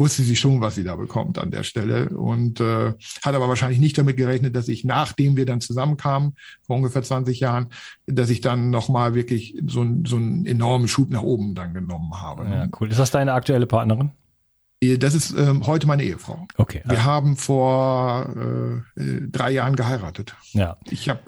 wusste 0.00 0.22
sie 0.22 0.34
schon, 0.34 0.62
was 0.62 0.74
sie 0.74 0.82
da 0.82 0.96
bekommt 0.96 1.38
an 1.38 1.50
der 1.50 1.62
Stelle 1.62 2.08
und 2.08 2.58
äh, 2.58 2.94
hat 3.22 3.34
aber 3.34 3.48
wahrscheinlich 3.48 3.78
nicht 3.78 3.98
damit 3.98 4.16
gerechnet, 4.16 4.56
dass 4.56 4.66
ich, 4.68 4.82
nachdem 4.82 5.36
wir 5.36 5.44
dann 5.44 5.60
zusammenkamen, 5.60 6.34
vor 6.62 6.76
ungefähr 6.76 7.02
20 7.02 7.38
Jahren, 7.38 7.68
dass 8.06 8.30
ich 8.30 8.40
dann 8.40 8.70
nochmal 8.70 9.14
wirklich 9.14 9.56
so, 9.66 9.86
so 10.06 10.16
einen 10.16 10.46
enormen 10.46 10.88
Schub 10.88 11.10
nach 11.10 11.22
oben 11.22 11.54
dann 11.54 11.74
genommen 11.74 12.20
habe. 12.20 12.44
Ja, 12.44 12.66
cool. 12.80 12.90
Ist 12.90 12.98
das 12.98 13.10
deine 13.10 13.34
aktuelle 13.34 13.66
Partnerin? 13.66 14.10
Das 14.98 15.14
ist 15.14 15.32
ähm, 15.36 15.66
heute 15.66 15.86
meine 15.86 16.02
Ehefrau. 16.02 16.46
Okay. 16.56 16.80
Wir 16.86 17.04
haben 17.04 17.36
vor 17.36 18.34
äh, 18.96 19.00
äh 19.02 19.28
drei 19.30 19.50
Jahren 19.50 19.76
geheiratet. 19.76 20.34
Ja. 20.52 20.78
Ich 20.88 21.10
habe 21.10 21.20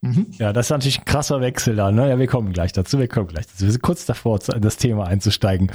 mhm. 0.00 0.28
ja, 0.38 0.54
das 0.54 0.66
ist 0.66 0.70
natürlich 0.70 1.00
ein 1.00 1.04
krasser 1.04 1.42
Wechsel 1.42 1.76
da. 1.76 1.92
Ne? 1.92 2.08
Ja, 2.08 2.18
wir 2.18 2.26
kommen 2.26 2.54
gleich 2.54 2.72
dazu. 2.72 2.98
Wir 2.98 3.08
kommen 3.08 3.26
gleich 3.26 3.46
dazu. 3.46 3.64
Wir 3.64 3.72
sind 3.72 3.82
kurz 3.82 4.06
davor, 4.06 4.38
das 4.38 4.78
Thema 4.78 5.06
einzusteigen. 5.06 5.70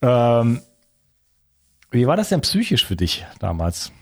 Ähm, 0.00 0.60
wie 1.90 2.06
war 2.06 2.16
das 2.16 2.28
denn 2.28 2.40
psychisch 2.40 2.84
für 2.84 2.96
dich 2.96 3.26
damals? 3.38 3.92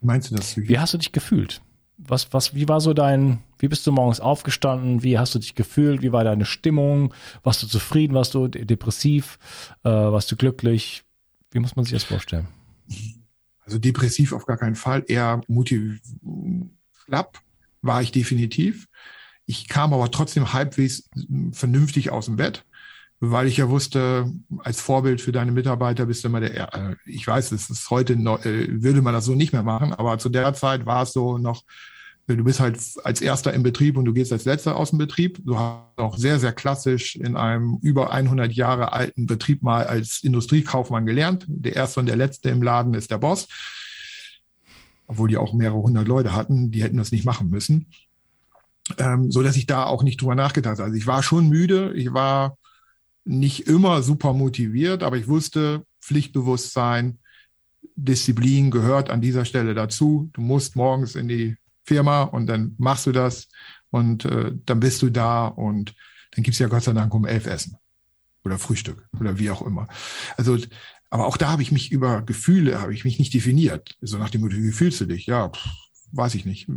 Meinst 0.00 0.30
du 0.30 0.36
das 0.36 0.46
psychisch? 0.46 0.68
Wie 0.68 0.78
hast 0.78 0.94
du 0.94 0.98
dich 0.98 1.12
gefühlt? 1.12 1.60
Was, 1.98 2.32
was, 2.32 2.54
wie 2.54 2.66
war 2.68 2.80
so 2.80 2.94
dein, 2.94 3.42
wie 3.58 3.68
bist 3.68 3.86
du 3.86 3.92
morgens 3.92 4.20
aufgestanden? 4.20 5.02
Wie 5.02 5.18
hast 5.18 5.34
du 5.34 5.38
dich 5.38 5.54
gefühlt? 5.54 6.00
Wie 6.00 6.12
war 6.12 6.24
deine 6.24 6.46
Stimmung? 6.46 7.12
Warst 7.42 7.62
du 7.62 7.66
zufrieden? 7.66 8.14
Warst 8.14 8.34
du 8.34 8.48
depressiv? 8.48 9.38
Äh, 9.84 9.90
warst 9.90 10.32
du 10.32 10.36
glücklich? 10.36 11.04
Wie 11.50 11.58
muss 11.58 11.76
man 11.76 11.84
sich 11.84 11.92
das 11.92 12.04
vorstellen? 12.04 12.48
Also 13.64 13.78
depressiv 13.78 14.32
auf 14.32 14.46
gar 14.46 14.56
keinen 14.56 14.76
Fall. 14.76 15.04
Eher 15.06 15.42
motiv, 15.46 16.00
schlapp 17.04 17.38
war 17.82 18.00
ich 18.02 18.12
definitiv. 18.12 18.88
Ich 19.46 19.68
kam 19.68 19.92
aber 19.92 20.10
trotzdem 20.10 20.52
halbwegs 20.52 21.08
vernünftig 21.52 22.10
aus 22.10 22.26
dem 22.26 22.36
Bett 22.36 22.64
weil 23.20 23.46
ich 23.46 23.58
ja 23.58 23.68
wusste, 23.68 24.32
als 24.58 24.80
Vorbild 24.80 25.20
für 25.20 25.30
deine 25.30 25.52
Mitarbeiter 25.52 26.06
bist 26.06 26.24
du 26.24 26.28
immer 26.28 26.40
der, 26.40 26.74
äh, 26.74 26.96
ich 27.04 27.26
weiß, 27.26 27.52
es 27.52 27.68
ist 27.68 27.90
heute, 27.90 28.14
äh, 28.14 28.82
würde 28.82 29.02
man 29.02 29.12
das 29.12 29.26
so 29.26 29.34
nicht 29.34 29.52
mehr 29.52 29.62
machen, 29.62 29.92
aber 29.92 30.18
zu 30.18 30.30
der 30.30 30.54
Zeit 30.54 30.86
war 30.86 31.02
es 31.02 31.12
so 31.12 31.36
noch, 31.36 31.62
du 32.36 32.44
bist 32.44 32.60
halt 32.60 32.78
als 33.04 33.20
Erster 33.20 33.52
im 33.52 33.62
Betrieb 33.62 33.96
und 33.96 34.04
du 34.04 34.12
gehst 34.12 34.32
als 34.32 34.44
Letzter 34.44 34.76
aus 34.76 34.90
dem 34.90 34.98
Betrieb. 34.98 35.40
Du 35.44 35.58
hast 35.58 35.98
auch 35.98 36.16
sehr, 36.16 36.38
sehr 36.38 36.52
klassisch 36.52 37.16
in 37.16 37.36
einem 37.36 37.78
über 37.82 38.12
100 38.12 38.52
Jahre 38.52 38.92
alten 38.92 39.26
Betrieb 39.26 39.62
mal 39.62 39.86
als 39.86 40.22
Industriekaufmann 40.22 41.06
gelernt. 41.06 41.44
Der 41.48 41.76
Erste 41.76 42.00
und 42.00 42.06
der 42.06 42.16
Letzte 42.16 42.50
im 42.50 42.62
Laden 42.62 42.94
ist 42.94 43.10
der 43.10 43.18
Boss. 43.18 43.48
Obwohl 45.06 45.28
die 45.28 45.38
auch 45.38 45.52
mehrere 45.54 45.82
hundert 45.82 46.06
Leute 46.06 46.34
hatten, 46.34 46.70
die 46.70 46.82
hätten 46.82 46.98
das 46.98 47.10
nicht 47.10 47.24
machen 47.24 47.50
müssen. 47.50 47.86
Ähm, 48.98 49.30
so 49.30 49.42
dass 49.42 49.56
ich 49.56 49.66
da 49.66 49.84
auch 49.84 50.02
nicht 50.02 50.20
drüber 50.20 50.34
nachgedacht 50.34 50.78
habe. 50.78 50.84
Also 50.84 50.96
ich 50.96 51.06
war 51.06 51.22
schon 51.22 51.48
müde. 51.48 51.92
Ich 51.94 52.12
war 52.12 52.56
nicht 53.30 53.68
immer 53.68 54.02
super 54.02 54.32
motiviert, 54.32 55.02
aber 55.02 55.16
ich 55.16 55.28
wusste, 55.28 55.84
Pflichtbewusstsein, 56.00 57.18
Disziplin 57.94 58.70
gehört 58.70 59.08
an 59.08 59.20
dieser 59.20 59.44
Stelle 59.44 59.74
dazu. 59.74 60.30
Du 60.32 60.40
musst 60.40 60.74
morgens 60.74 61.14
in 61.14 61.28
die 61.28 61.56
Firma 61.84 62.22
und 62.22 62.46
dann 62.46 62.74
machst 62.78 63.06
du 63.06 63.12
das 63.12 63.48
und 63.90 64.24
äh, 64.24 64.52
dann 64.66 64.80
bist 64.80 65.00
du 65.02 65.10
da 65.10 65.46
und 65.46 65.94
dann 66.32 66.42
gibt's 66.42 66.58
ja 66.58 66.68
Gott 66.68 66.82
sei 66.82 66.92
Dank 66.92 67.14
um 67.14 67.24
elf 67.24 67.46
Essen 67.46 67.76
oder 68.44 68.58
Frühstück 68.58 69.08
oder 69.18 69.38
wie 69.38 69.50
auch 69.50 69.62
immer. 69.62 69.86
Also, 70.36 70.58
aber 71.10 71.26
auch 71.26 71.36
da 71.36 71.50
habe 71.50 71.62
ich 71.62 71.72
mich 71.72 71.92
über 71.92 72.22
Gefühle, 72.22 72.80
habe 72.80 72.94
ich 72.94 73.04
mich 73.04 73.18
nicht 73.18 73.34
definiert. 73.34 73.96
So 74.00 74.18
nach 74.18 74.30
dem 74.30 74.40
Motto, 74.40 74.56
wie 74.56 74.72
fühlst 74.72 75.00
du 75.00 75.06
dich? 75.06 75.26
Ja, 75.26 75.48
pff, 75.48 75.68
weiß 76.12 76.34
ich 76.34 76.46
nicht. 76.46 76.68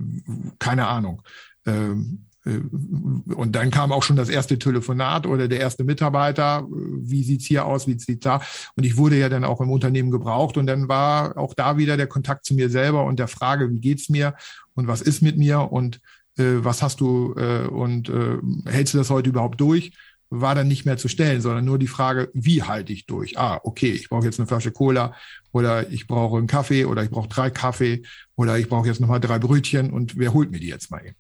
Keine 0.60 0.88
Ahnung. 0.88 1.24
Ähm, 1.66 2.26
äh, 2.30 2.33
und 2.46 3.52
dann 3.54 3.72
kam 3.72 3.92
auch 3.94 4.04
schon 4.04 4.18
das 4.18 4.28
erste 4.28 4.60
Telefonat 4.60 5.26
oder 5.26 5.48
der 5.48 5.62
erste 5.62 5.84
Mitarbeiter. 5.86 6.68
Wie 6.70 7.24
sieht's 7.24 7.46
hier 7.46 7.66
aus? 7.66 7.88
Wie 7.88 7.98
sieht's 7.98 8.24
da? 8.24 8.42
Und 8.76 8.86
ich 8.86 8.98
wurde 8.98 9.18
ja 9.18 9.30
dann 9.30 9.46
auch 9.46 9.62
im 9.62 9.72
Unternehmen 9.72 10.12
gebraucht. 10.12 10.58
Und 10.58 10.68
dann 10.68 10.90
war 10.90 11.38
auch 11.38 11.54
da 11.54 11.78
wieder 11.78 11.96
der 11.96 12.08
Kontakt 12.08 12.46
zu 12.46 12.54
mir 12.54 12.70
selber 12.70 13.06
und 13.06 13.18
der 13.18 13.30
Frage, 13.30 13.72
wie 13.72 13.80
geht's 13.80 14.10
mir 14.10 14.36
und 14.74 14.88
was 14.88 15.02
ist 15.02 15.22
mit 15.22 15.38
mir 15.38 15.72
und 15.72 16.02
äh, 16.38 16.64
was 16.64 16.82
hast 16.82 17.00
du 17.00 17.34
äh, 17.38 17.68
und 17.68 18.10
äh, 18.10 18.38
hältst 18.66 18.94
du 18.94 18.98
das 18.98 19.10
heute 19.10 19.30
überhaupt 19.30 19.62
durch? 19.62 19.94
War 20.30 20.56
dann 20.56 20.68
nicht 20.68 20.86
mehr 20.86 20.98
zu 20.98 21.08
stellen, 21.08 21.42
sondern 21.42 21.64
nur 21.64 21.78
die 21.78 21.88
Frage, 21.88 22.30
wie 22.34 22.64
halte 22.64 22.92
ich 22.92 23.06
durch? 23.06 23.38
Ah, 23.38 23.60
okay, 23.64 23.92
ich 23.92 24.10
brauche 24.10 24.26
jetzt 24.26 24.40
eine 24.40 24.48
Flasche 24.48 24.72
Cola 24.72 25.14
oder 25.52 25.92
ich 25.92 26.08
brauche 26.08 26.38
einen 26.38 26.48
Kaffee 26.48 26.86
oder 26.86 27.04
ich 27.04 27.12
brauche 27.12 27.30
drei 27.30 27.52
Kaffee 27.52 28.04
oder 28.36 28.58
ich 28.58 28.68
brauche 28.68 28.88
jetzt 28.88 29.00
nochmal 29.00 29.20
drei 29.20 29.38
Brötchen 29.38 29.92
und 29.92 30.18
wer 30.18 30.34
holt 30.34 30.52
mir 30.52 30.60
die 30.60 30.68
jetzt 30.68 30.90
mal 30.90 31.06
eben? 31.06 31.16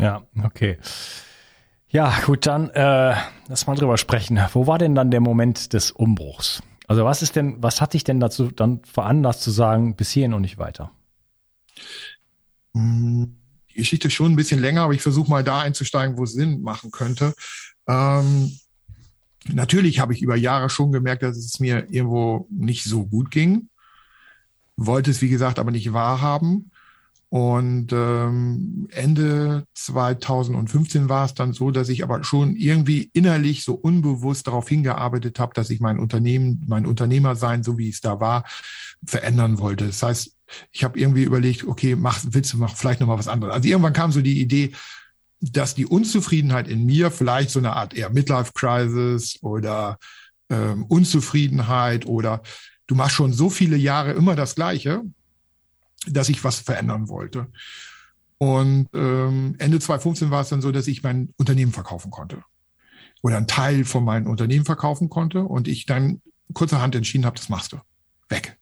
Ja, 0.00 0.22
okay. 0.42 0.78
Ja, 1.88 2.14
gut, 2.24 2.46
dann 2.46 2.70
äh, 2.70 3.14
lass 3.48 3.66
mal 3.66 3.76
drüber 3.76 3.98
sprechen. 3.98 4.40
Wo 4.52 4.66
war 4.66 4.78
denn 4.78 4.94
dann 4.94 5.10
der 5.10 5.20
Moment 5.20 5.72
des 5.72 5.90
Umbruchs? 5.90 6.62
Also 6.86 7.04
was 7.04 7.22
ist 7.22 7.36
denn, 7.36 7.62
was 7.62 7.80
hat 7.80 7.94
dich 7.94 8.04
denn 8.04 8.20
dazu 8.20 8.50
dann 8.50 8.82
veranlasst 8.84 9.42
zu 9.42 9.50
sagen, 9.50 9.96
bis 9.96 10.10
hierhin 10.10 10.34
und 10.34 10.42
nicht 10.42 10.58
weiter? 10.58 10.92
Hm, 12.74 13.36
die 13.70 13.74
Geschichte 13.74 14.08
ist 14.08 14.14
schon 14.14 14.32
ein 14.32 14.36
bisschen 14.36 14.60
länger, 14.60 14.82
aber 14.82 14.94
ich 14.94 15.02
versuche 15.02 15.30
mal 15.30 15.44
da 15.44 15.60
einzusteigen, 15.60 16.16
wo 16.16 16.24
es 16.24 16.32
Sinn 16.32 16.62
machen 16.62 16.90
könnte. 16.90 17.34
Ähm, 17.88 18.56
natürlich 19.52 20.00
habe 20.00 20.12
ich 20.12 20.22
über 20.22 20.36
Jahre 20.36 20.70
schon 20.70 20.92
gemerkt, 20.92 21.22
dass 21.22 21.36
es 21.36 21.60
mir 21.60 21.88
irgendwo 21.90 22.46
nicht 22.50 22.84
so 22.84 23.06
gut 23.06 23.30
ging. 23.30 23.68
Wollte 24.76 25.10
es, 25.10 25.20
wie 25.22 25.28
gesagt, 25.28 25.58
aber 25.58 25.72
nicht 25.72 25.92
wahrhaben. 25.92 26.70
Und 27.30 27.92
ähm, 27.92 28.88
Ende 28.90 29.64
2015 29.74 31.08
war 31.08 31.26
es 31.26 31.34
dann 31.34 31.52
so, 31.52 31.70
dass 31.70 31.88
ich 31.88 32.02
aber 32.02 32.24
schon 32.24 32.56
irgendwie 32.56 33.08
innerlich 33.12 33.62
so 33.62 33.74
unbewusst 33.74 34.48
darauf 34.48 34.68
hingearbeitet 34.68 35.38
habe, 35.38 35.54
dass 35.54 35.70
ich 35.70 35.78
mein 35.78 36.00
Unternehmen, 36.00 36.64
mein 36.66 36.86
Unternehmersein, 36.86 37.62
so 37.62 37.78
wie 37.78 37.88
es 37.88 38.00
da 38.00 38.18
war, 38.18 38.44
verändern 39.06 39.60
wollte. 39.60 39.86
Das 39.86 40.02
heißt, 40.02 40.36
ich 40.72 40.82
habe 40.82 40.98
irgendwie 40.98 41.22
überlegt, 41.22 41.62
okay, 41.62 41.94
mach, 41.94 42.18
willst 42.28 42.52
du 42.52 42.58
mach 42.58 42.76
vielleicht 42.76 42.98
noch 42.98 43.06
mal 43.06 43.18
was 43.18 43.28
anderes? 43.28 43.54
Also 43.54 43.68
irgendwann 43.68 43.92
kam 43.92 44.10
so 44.10 44.22
die 44.22 44.40
Idee, 44.40 44.72
dass 45.40 45.76
die 45.76 45.86
Unzufriedenheit 45.86 46.66
in 46.66 46.84
mir 46.84 47.12
vielleicht 47.12 47.50
so 47.50 47.60
eine 47.60 47.76
Art 47.76 47.94
eher 47.94 48.10
Midlife 48.10 48.50
Crisis 48.54 49.38
oder 49.40 49.98
ähm, 50.50 50.84
Unzufriedenheit 50.84 52.06
oder 52.06 52.42
du 52.88 52.96
machst 52.96 53.14
schon 53.14 53.32
so 53.32 53.50
viele 53.50 53.76
Jahre 53.76 54.14
immer 54.14 54.34
das 54.34 54.56
Gleiche 54.56 55.04
dass 56.06 56.28
ich 56.28 56.44
was 56.44 56.58
verändern 56.58 57.08
wollte. 57.08 57.48
Und 58.38 58.88
ähm, 58.94 59.54
Ende 59.58 59.78
2015 59.78 60.30
war 60.30 60.40
es 60.40 60.48
dann 60.48 60.62
so, 60.62 60.72
dass 60.72 60.86
ich 60.86 61.02
mein 61.02 61.34
Unternehmen 61.36 61.72
verkaufen 61.72 62.10
konnte 62.10 62.42
oder 63.22 63.36
einen 63.36 63.46
Teil 63.46 63.84
von 63.84 64.04
meinem 64.04 64.26
Unternehmen 64.26 64.64
verkaufen 64.64 65.10
konnte 65.10 65.42
und 65.42 65.68
ich 65.68 65.86
dann 65.86 66.22
kurzerhand 66.54 66.94
entschieden 66.94 67.26
habe, 67.26 67.36
das 67.36 67.48
machst 67.48 67.72
du. 67.72 67.78
Weg. 68.28 68.58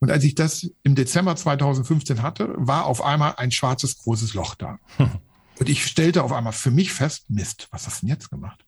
Und 0.00 0.10
als 0.10 0.24
ich 0.24 0.34
das 0.34 0.70
im 0.84 0.94
Dezember 0.94 1.36
2015 1.36 2.22
hatte, 2.22 2.54
war 2.56 2.86
auf 2.86 3.02
einmal 3.02 3.34
ein 3.36 3.50
schwarzes 3.50 3.98
großes 3.98 4.34
Loch 4.34 4.54
da. 4.54 4.78
Und 5.58 5.68
ich 5.68 5.84
stellte 5.84 6.22
auf 6.22 6.32
einmal 6.32 6.52
für 6.52 6.70
mich 6.70 6.92
fest, 6.92 7.28
Mist, 7.28 7.66
was 7.72 7.86
hast 7.86 8.02
du 8.02 8.06
denn 8.06 8.14
jetzt 8.14 8.30
gemacht? 8.30 8.64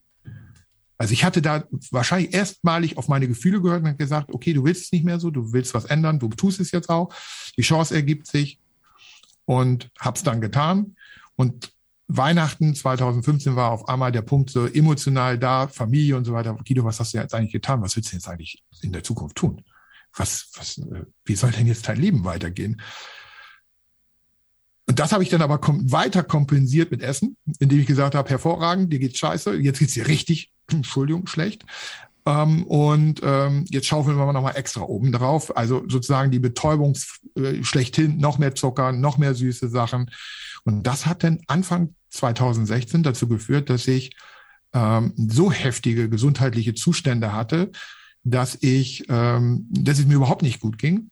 Also 1.00 1.14
ich 1.14 1.24
hatte 1.24 1.40
da 1.40 1.64
wahrscheinlich 1.92 2.34
erstmalig 2.34 2.98
auf 2.98 3.08
meine 3.08 3.26
Gefühle 3.26 3.62
gehört 3.62 3.82
und 3.82 3.98
gesagt, 3.98 4.34
okay, 4.34 4.52
du 4.52 4.64
willst 4.64 4.84
es 4.84 4.92
nicht 4.92 5.02
mehr 5.02 5.18
so, 5.18 5.30
du 5.30 5.54
willst 5.54 5.72
was 5.72 5.86
ändern, 5.86 6.18
du 6.18 6.28
tust 6.28 6.60
es 6.60 6.72
jetzt 6.72 6.90
auch. 6.90 7.10
Die 7.56 7.62
Chance 7.62 7.94
ergibt 7.94 8.26
sich 8.26 8.60
und 9.46 9.90
hab's 9.98 10.22
dann 10.22 10.42
getan. 10.42 10.96
Und 11.36 11.72
Weihnachten 12.06 12.74
2015 12.74 13.56
war 13.56 13.70
auf 13.70 13.88
einmal 13.88 14.12
der 14.12 14.20
Punkt 14.20 14.50
so 14.50 14.66
emotional 14.66 15.38
da, 15.38 15.68
Familie 15.68 16.18
und 16.18 16.26
so 16.26 16.34
weiter. 16.34 16.54
Guido, 16.68 16.84
was 16.84 17.00
hast 17.00 17.14
du 17.14 17.18
jetzt 17.18 17.34
eigentlich 17.34 17.52
getan? 17.52 17.80
Was 17.80 17.96
willst 17.96 18.12
du 18.12 18.16
jetzt 18.16 18.28
eigentlich 18.28 18.62
in 18.82 18.92
der 18.92 19.02
Zukunft 19.02 19.36
tun? 19.36 19.64
Was, 20.14 20.50
was, 20.54 20.76
äh, 20.76 21.06
wie 21.24 21.34
soll 21.34 21.52
denn 21.52 21.66
jetzt 21.66 21.88
dein 21.88 21.96
Leben 21.96 22.24
weitergehen? 22.24 22.82
Und 24.86 24.98
das 24.98 25.12
habe 25.12 25.22
ich 25.22 25.30
dann 25.30 25.40
aber 25.40 25.56
kom 25.56 25.90
weiter 25.90 26.22
kompensiert 26.22 26.90
mit 26.90 27.00
Essen, 27.00 27.38
indem 27.58 27.80
ich 27.80 27.86
gesagt 27.86 28.14
habe, 28.14 28.28
hervorragend, 28.28 28.92
dir 28.92 28.98
geht's 28.98 29.18
scheiße, 29.18 29.54
jetzt 29.54 29.78
geht's 29.78 29.94
dir 29.94 30.06
richtig, 30.06 30.52
Entschuldigung, 30.72 31.26
schlecht. 31.26 31.64
Ähm, 32.26 32.64
und 32.64 33.20
ähm, 33.22 33.64
jetzt 33.70 33.86
schaufeln 33.86 34.16
wir 34.16 34.32
noch 34.32 34.42
mal 34.42 34.52
extra 34.52 34.82
oben 34.82 35.12
drauf. 35.12 35.56
Also 35.56 35.84
sozusagen 35.88 36.30
die 36.30 36.38
Betäubung 36.38 36.96
äh, 37.36 37.62
schlechthin, 37.64 38.18
noch 38.18 38.38
mehr 38.38 38.54
Zucker, 38.54 38.92
noch 38.92 39.18
mehr 39.18 39.34
süße 39.34 39.68
Sachen. 39.68 40.10
Und 40.64 40.86
das 40.86 41.06
hat 41.06 41.24
dann 41.24 41.40
Anfang 41.46 41.94
2016 42.10 43.02
dazu 43.02 43.28
geführt, 43.28 43.70
dass 43.70 43.86
ich 43.88 44.14
ähm, 44.72 45.14
so 45.16 45.50
heftige 45.50 46.08
gesundheitliche 46.08 46.74
Zustände 46.74 47.32
hatte, 47.32 47.70
dass 48.22 48.58
ich, 48.60 49.04
ähm, 49.08 49.66
dass 49.70 49.98
es 49.98 50.06
mir 50.06 50.14
überhaupt 50.14 50.42
nicht 50.42 50.60
gut 50.60 50.78
ging. 50.78 51.10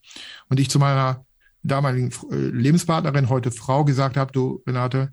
Und 0.48 0.60
ich 0.60 0.68
zu 0.68 0.78
meiner 0.78 1.24
damaligen 1.62 2.12
äh, 2.30 2.36
Lebenspartnerin, 2.36 3.28
heute 3.28 3.50
Frau, 3.50 3.84
gesagt 3.84 4.16
habe, 4.16 4.32
du 4.32 4.62
Renate, 4.66 5.12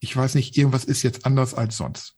ich 0.00 0.14
weiß 0.14 0.34
nicht, 0.34 0.56
irgendwas 0.56 0.84
ist 0.84 1.02
jetzt 1.02 1.24
anders 1.24 1.54
als 1.54 1.76
sonst. 1.76 2.15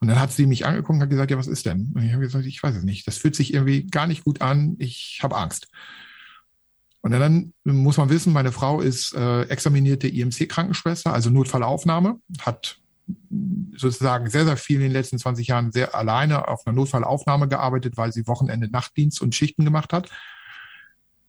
Und 0.00 0.08
dann 0.08 0.18
hat 0.18 0.32
sie 0.32 0.46
mich 0.46 0.64
angeguckt 0.64 0.96
und 0.96 1.02
hat 1.02 1.10
gesagt, 1.10 1.30
ja, 1.30 1.36
was 1.36 1.46
ist 1.46 1.66
denn? 1.66 1.92
Und 1.94 2.02
ich 2.02 2.12
habe 2.12 2.22
gesagt, 2.22 2.46
ich 2.46 2.62
weiß 2.62 2.74
es 2.76 2.84
nicht. 2.84 3.06
Das 3.06 3.18
fühlt 3.18 3.36
sich 3.36 3.52
irgendwie 3.52 3.86
gar 3.86 4.06
nicht 4.06 4.24
gut 4.24 4.40
an. 4.40 4.76
Ich 4.78 5.20
habe 5.22 5.36
Angst. 5.36 5.68
Und 7.02 7.12
dann 7.12 7.52
muss 7.64 7.96
man 7.96 8.10
wissen, 8.10 8.32
meine 8.32 8.52
Frau 8.52 8.80
ist 8.80 9.14
äh, 9.14 9.42
examinierte 9.44 10.08
IMC-Krankenschwester, 10.08 11.12
also 11.12 11.30
Notfallaufnahme, 11.30 12.20
hat 12.40 12.78
sozusagen 13.76 14.28
sehr, 14.28 14.44
sehr 14.44 14.56
viel 14.56 14.76
in 14.76 14.82
den 14.84 14.92
letzten 14.92 15.18
20 15.18 15.46
Jahren 15.46 15.72
sehr 15.72 15.94
alleine 15.94 16.48
auf 16.48 16.66
einer 16.66 16.76
Notfallaufnahme 16.76 17.48
gearbeitet, 17.48 17.96
weil 17.96 18.12
sie 18.12 18.26
Wochenende 18.26 18.70
Nachtdienst 18.70 19.20
und 19.22 19.34
Schichten 19.34 19.64
gemacht 19.64 19.92
hat 19.92 20.10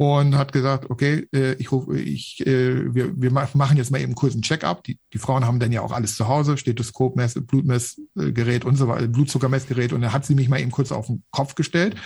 und 0.01 0.35
hat 0.35 0.51
gesagt, 0.51 0.89
okay, 0.89 1.27
äh, 1.31 1.53
ich 1.59 1.71
rufe, 1.71 1.95
ich, 1.95 2.43
äh, 2.47 2.91
wir, 2.91 3.21
wir 3.21 3.29
machen 3.29 3.77
jetzt 3.77 3.91
mal 3.91 4.01
eben 4.01 4.15
kurz 4.15 4.33
einen 4.33 4.41
Check-up. 4.41 4.83
Die, 4.83 4.97
die 5.13 5.19
Frauen 5.19 5.45
haben 5.45 5.59
dann 5.59 5.71
ja 5.71 5.81
auch 5.81 5.91
alles 5.91 6.15
zu 6.15 6.27
Hause, 6.27 6.57
Stethoskop, 6.57 7.15
Mess, 7.15 7.35
Blutmessgerät 7.35 8.65
und 8.65 8.77
so 8.77 8.87
weiter, 8.87 9.07
Blutzuckermessgerät. 9.07 9.93
Und 9.93 10.01
dann 10.01 10.11
hat 10.11 10.25
sie 10.25 10.33
mich 10.33 10.49
mal 10.49 10.59
eben 10.59 10.71
kurz 10.71 10.91
auf 10.91 11.05
den 11.05 11.21
Kopf 11.29 11.53
gestellt 11.53 11.97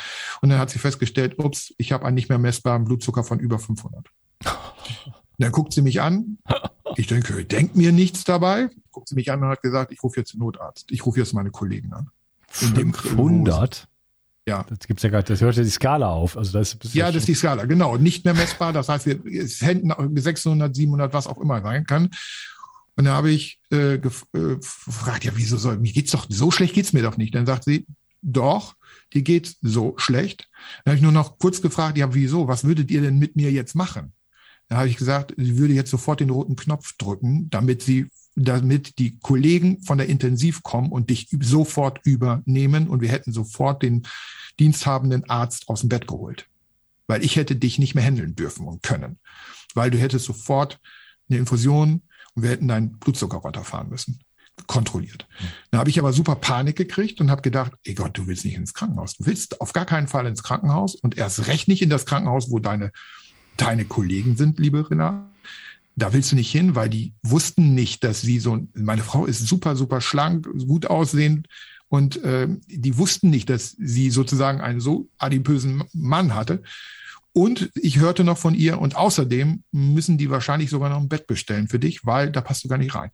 und 0.41 0.49
dann 0.49 0.59
hat 0.59 0.71
sie 0.71 0.77
festgestellt, 0.77 1.39
ups, 1.39 1.73
ich 1.77 1.93
habe 1.93 2.03
einen 2.03 2.15
nicht 2.15 2.27
mehr 2.27 2.37
messbaren 2.37 2.83
Blutzucker 2.83 3.23
von 3.23 3.39
über 3.39 3.59
500. 3.59 4.05
dann 5.37 5.51
guckt 5.53 5.71
sie 5.71 5.81
mich 5.81 6.01
an. 6.01 6.39
Ich 6.97 7.07
denke, 7.07 7.45
denkt 7.45 7.77
mir 7.77 7.93
nichts 7.93 8.25
dabei. 8.25 8.71
Guckt 8.91 9.07
sie 9.07 9.15
mich 9.15 9.31
an 9.31 9.41
und 9.41 9.47
hat 9.47 9.61
gesagt, 9.61 9.93
ich 9.93 10.03
rufe 10.03 10.19
jetzt 10.19 10.33
den 10.33 10.39
Notarzt. 10.39 10.91
Ich 10.91 11.05
rufe 11.05 11.19
jetzt 11.19 11.33
meine 11.33 11.51
Kollegen 11.51 11.93
an. 11.93 12.09
500? 12.49 13.87
Ja. 14.47 14.63
Das 14.69 14.79
gibt's 14.87 15.03
ja 15.03 15.09
gar 15.09 15.19
nicht. 15.19 15.29
Das 15.29 15.41
hört 15.41 15.55
ja 15.55 15.63
die 15.63 15.69
Skala 15.69 16.09
auf. 16.09 16.37
Also 16.37 16.57
das 16.57 16.75
ist 16.75 16.93
ja, 16.93 17.07
das 17.07 17.17
ist 17.23 17.27
die 17.27 17.35
Skala, 17.35 17.65
genau. 17.65 17.97
Nicht 17.97 18.25
mehr 18.25 18.35
messbar. 18.35 18.73
Das 18.73 18.89
heißt, 18.89 19.07
es 19.07 19.61
händen 19.61 19.91
600, 20.15 20.75
700, 20.75 21.13
was 21.13 21.27
auch 21.27 21.39
immer 21.39 21.61
sein 21.61 21.85
kann. 21.85 22.11
Und 22.95 23.05
da 23.05 23.15
habe 23.15 23.31
ich 23.31 23.59
äh, 23.71 23.97
gef 23.97 24.25
äh, 24.33 24.55
gefragt, 24.55 25.25
ja, 25.25 25.31
wieso 25.35 25.57
soll, 25.57 25.77
mir 25.77 25.91
geht's 25.91 26.11
doch, 26.11 26.27
so 26.29 26.51
schlecht 26.51 26.75
geht's 26.75 26.93
mir 26.93 27.01
doch 27.01 27.17
nicht. 27.17 27.35
Dann 27.35 27.45
sagt 27.45 27.65
sie, 27.65 27.87
doch, 28.21 28.75
die 29.13 29.23
geht 29.23 29.55
so 29.61 29.95
schlecht. 29.97 30.49
Dann 30.83 30.91
habe 30.91 30.97
ich 30.97 31.03
nur 31.03 31.11
noch 31.11 31.37
kurz 31.37 31.61
gefragt, 31.61 31.97
ja, 31.97 32.13
wieso, 32.13 32.47
was 32.47 32.63
würdet 32.63 32.89
ihr 32.91 33.01
denn 33.01 33.19
mit 33.19 33.35
mir 33.35 33.51
jetzt 33.51 33.75
machen? 33.75 34.13
Da 34.67 34.77
habe 34.77 34.87
ich 34.87 34.97
gesagt, 34.97 35.33
sie 35.37 35.57
würde 35.57 35.73
jetzt 35.73 35.91
sofort 35.91 36.19
den 36.19 36.29
roten 36.29 36.55
Knopf 36.55 36.97
drücken, 36.97 37.49
damit 37.49 37.81
sie 37.81 38.09
damit 38.35 38.99
die 38.99 39.17
Kollegen 39.19 39.81
von 39.81 39.97
der 39.97 40.07
Intensiv 40.07 40.61
kommen 40.61 40.91
und 40.91 41.09
dich 41.09 41.29
sofort 41.39 42.01
übernehmen 42.03 42.89
und 42.89 43.01
wir 43.01 43.09
hätten 43.09 43.31
sofort 43.31 43.81
den 43.81 44.05
diensthabenden 44.59 45.29
Arzt 45.29 45.69
aus 45.69 45.81
dem 45.81 45.89
Bett 45.89 46.07
geholt. 46.07 46.47
Weil 47.07 47.23
ich 47.23 47.35
hätte 47.35 47.55
dich 47.55 47.79
nicht 47.79 47.95
mehr 47.95 48.03
handeln 48.03 48.35
dürfen 48.35 48.67
und 48.67 48.83
können. 48.83 49.19
Weil 49.73 49.91
du 49.91 49.97
hättest 49.97 50.25
sofort 50.25 50.79
eine 51.29 51.39
Infusion 51.39 52.01
und 52.33 52.43
wir 52.43 52.49
hätten 52.49 52.67
deinen 52.67 52.97
Blutzucker 52.97 53.37
runterfahren 53.37 53.89
müssen. 53.89 54.19
Kontrolliert. 54.67 55.27
Mhm. 55.39 55.45
Dann 55.71 55.79
habe 55.79 55.89
ich 55.89 55.99
aber 55.99 56.13
super 56.13 56.35
Panik 56.35 56.75
gekriegt 56.75 57.21
und 57.21 57.29
habe 57.29 57.41
gedacht, 57.41 57.73
ey 57.83 57.93
Gott, 57.93 58.17
du 58.17 58.27
willst 58.27 58.45
nicht 58.45 58.55
ins 58.55 58.73
Krankenhaus. 58.73 59.15
Du 59.17 59.25
willst 59.25 59.61
auf 59.61 59.73
gar 59.73 59.85
keinen 59.85 60.07
Fall 60.07 60.25
ins 60.25 60.43
Krankenhaus 60.43 60.95
und 60.95 61.17
erst 61.17 61.47
recht 61.47 61.67
nicht 61.67 61.81
in 61.81 61.89
das 61.89 62.05
Krankenhaus, 62.05 62.49
wo 62.49 62.59
deine, 62.59 62.91
deine 63.57 63.85
Kollegen 63.85 64.35
sind, 64.35 64.59
liebe 64.59 64.89
Renate 64.89 65.35
da 65.95 66.13
willst 66.13 66.31
du 66.31 66.35
nicht 66.35 66.51
hin, 66.51 66.75
weil 66.75 66.89
die 66.89 67.13
wussten 67.23 67.73
nicht, 67.73 68.03
dass 68.03 68.21
sie 68.21 68.39
so, 68.39 68.67
meine 68.73 69.01
Frau 69.01 69.25
ist 69.25 69.47
super, 69.47 69.75
super 69.75 70.01
schlank, 70.01 70.47
gut 70.67 70.87
aussehend 70.87 71.47
und 71.87 72.21
äh, 72.23 72.47
die 72.67 72.97
wussten 72.97 73.29
nicht, 73.29 73.49
dass 73.49 73.71
sie 73.79 74.09
sozusagen 74.09 74.61
einen 74.61 74.81
so 74.81 75.07
adipösen 75.17 75.83
Mann 75.93 76.35
hatte. 76.35 76.63
Und 77.31 77.69
ich 77.75 77.99
hörte 77.99 78.23
noch 78.23 78.37
von 78.37 78.55
ihr 78.55 78.79
und 78.79 78.95
außerdem 78.95 79.63
müssen 79.71 80.17
die 80.17 80.29
wahrscheinlich 80.29 80.69
sogar 80.69 80.89
noch 80.89 80.99
ein 80.99 81.09
Bett 81.09 81.27
bestellen 81.27 81.67
für 81.67 81.79
dich, 81.79 82.05
weil 82.05 82.31
da 82.31 82.41
passt 82.41 82.63
du 82.63 82.69
gar 82.69 82.77
nicht 82.77 82.95
rein. 82.95 83.11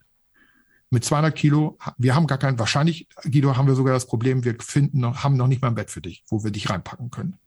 Mit 0.90 1.04
200 1.04 1.34
Kilo, 1.34 1.78
wir 1.98 2.14
haben 2.14 2.26
gar 2.26 2.38
kein, 2.38 2.58
wahrscheinlich, 2.58 3.08
Guido, 3.24 3.56
haben 3.56 3.66
wir 3.66 3.74
sogar 3.74 3.94
das 3.94 4.06
Problem, 4.06 4.44
wir 4.44 4.56
finden 4.60 5.00
noch, 5.00 5.24
haben 5.24 5.36
noch 5.36 5.48
nicht 5.48 5.62
mal 5.62 5.68
ein 5.68 5.74
Bett 5.74 5.90
für 5.90 6.02
dich, 6.02 6.22
wo 6.28 6.44
wir 6.44 6.50
dich 6.50 6.68
reinpacken 6.68 7.10
können 7.10 7.38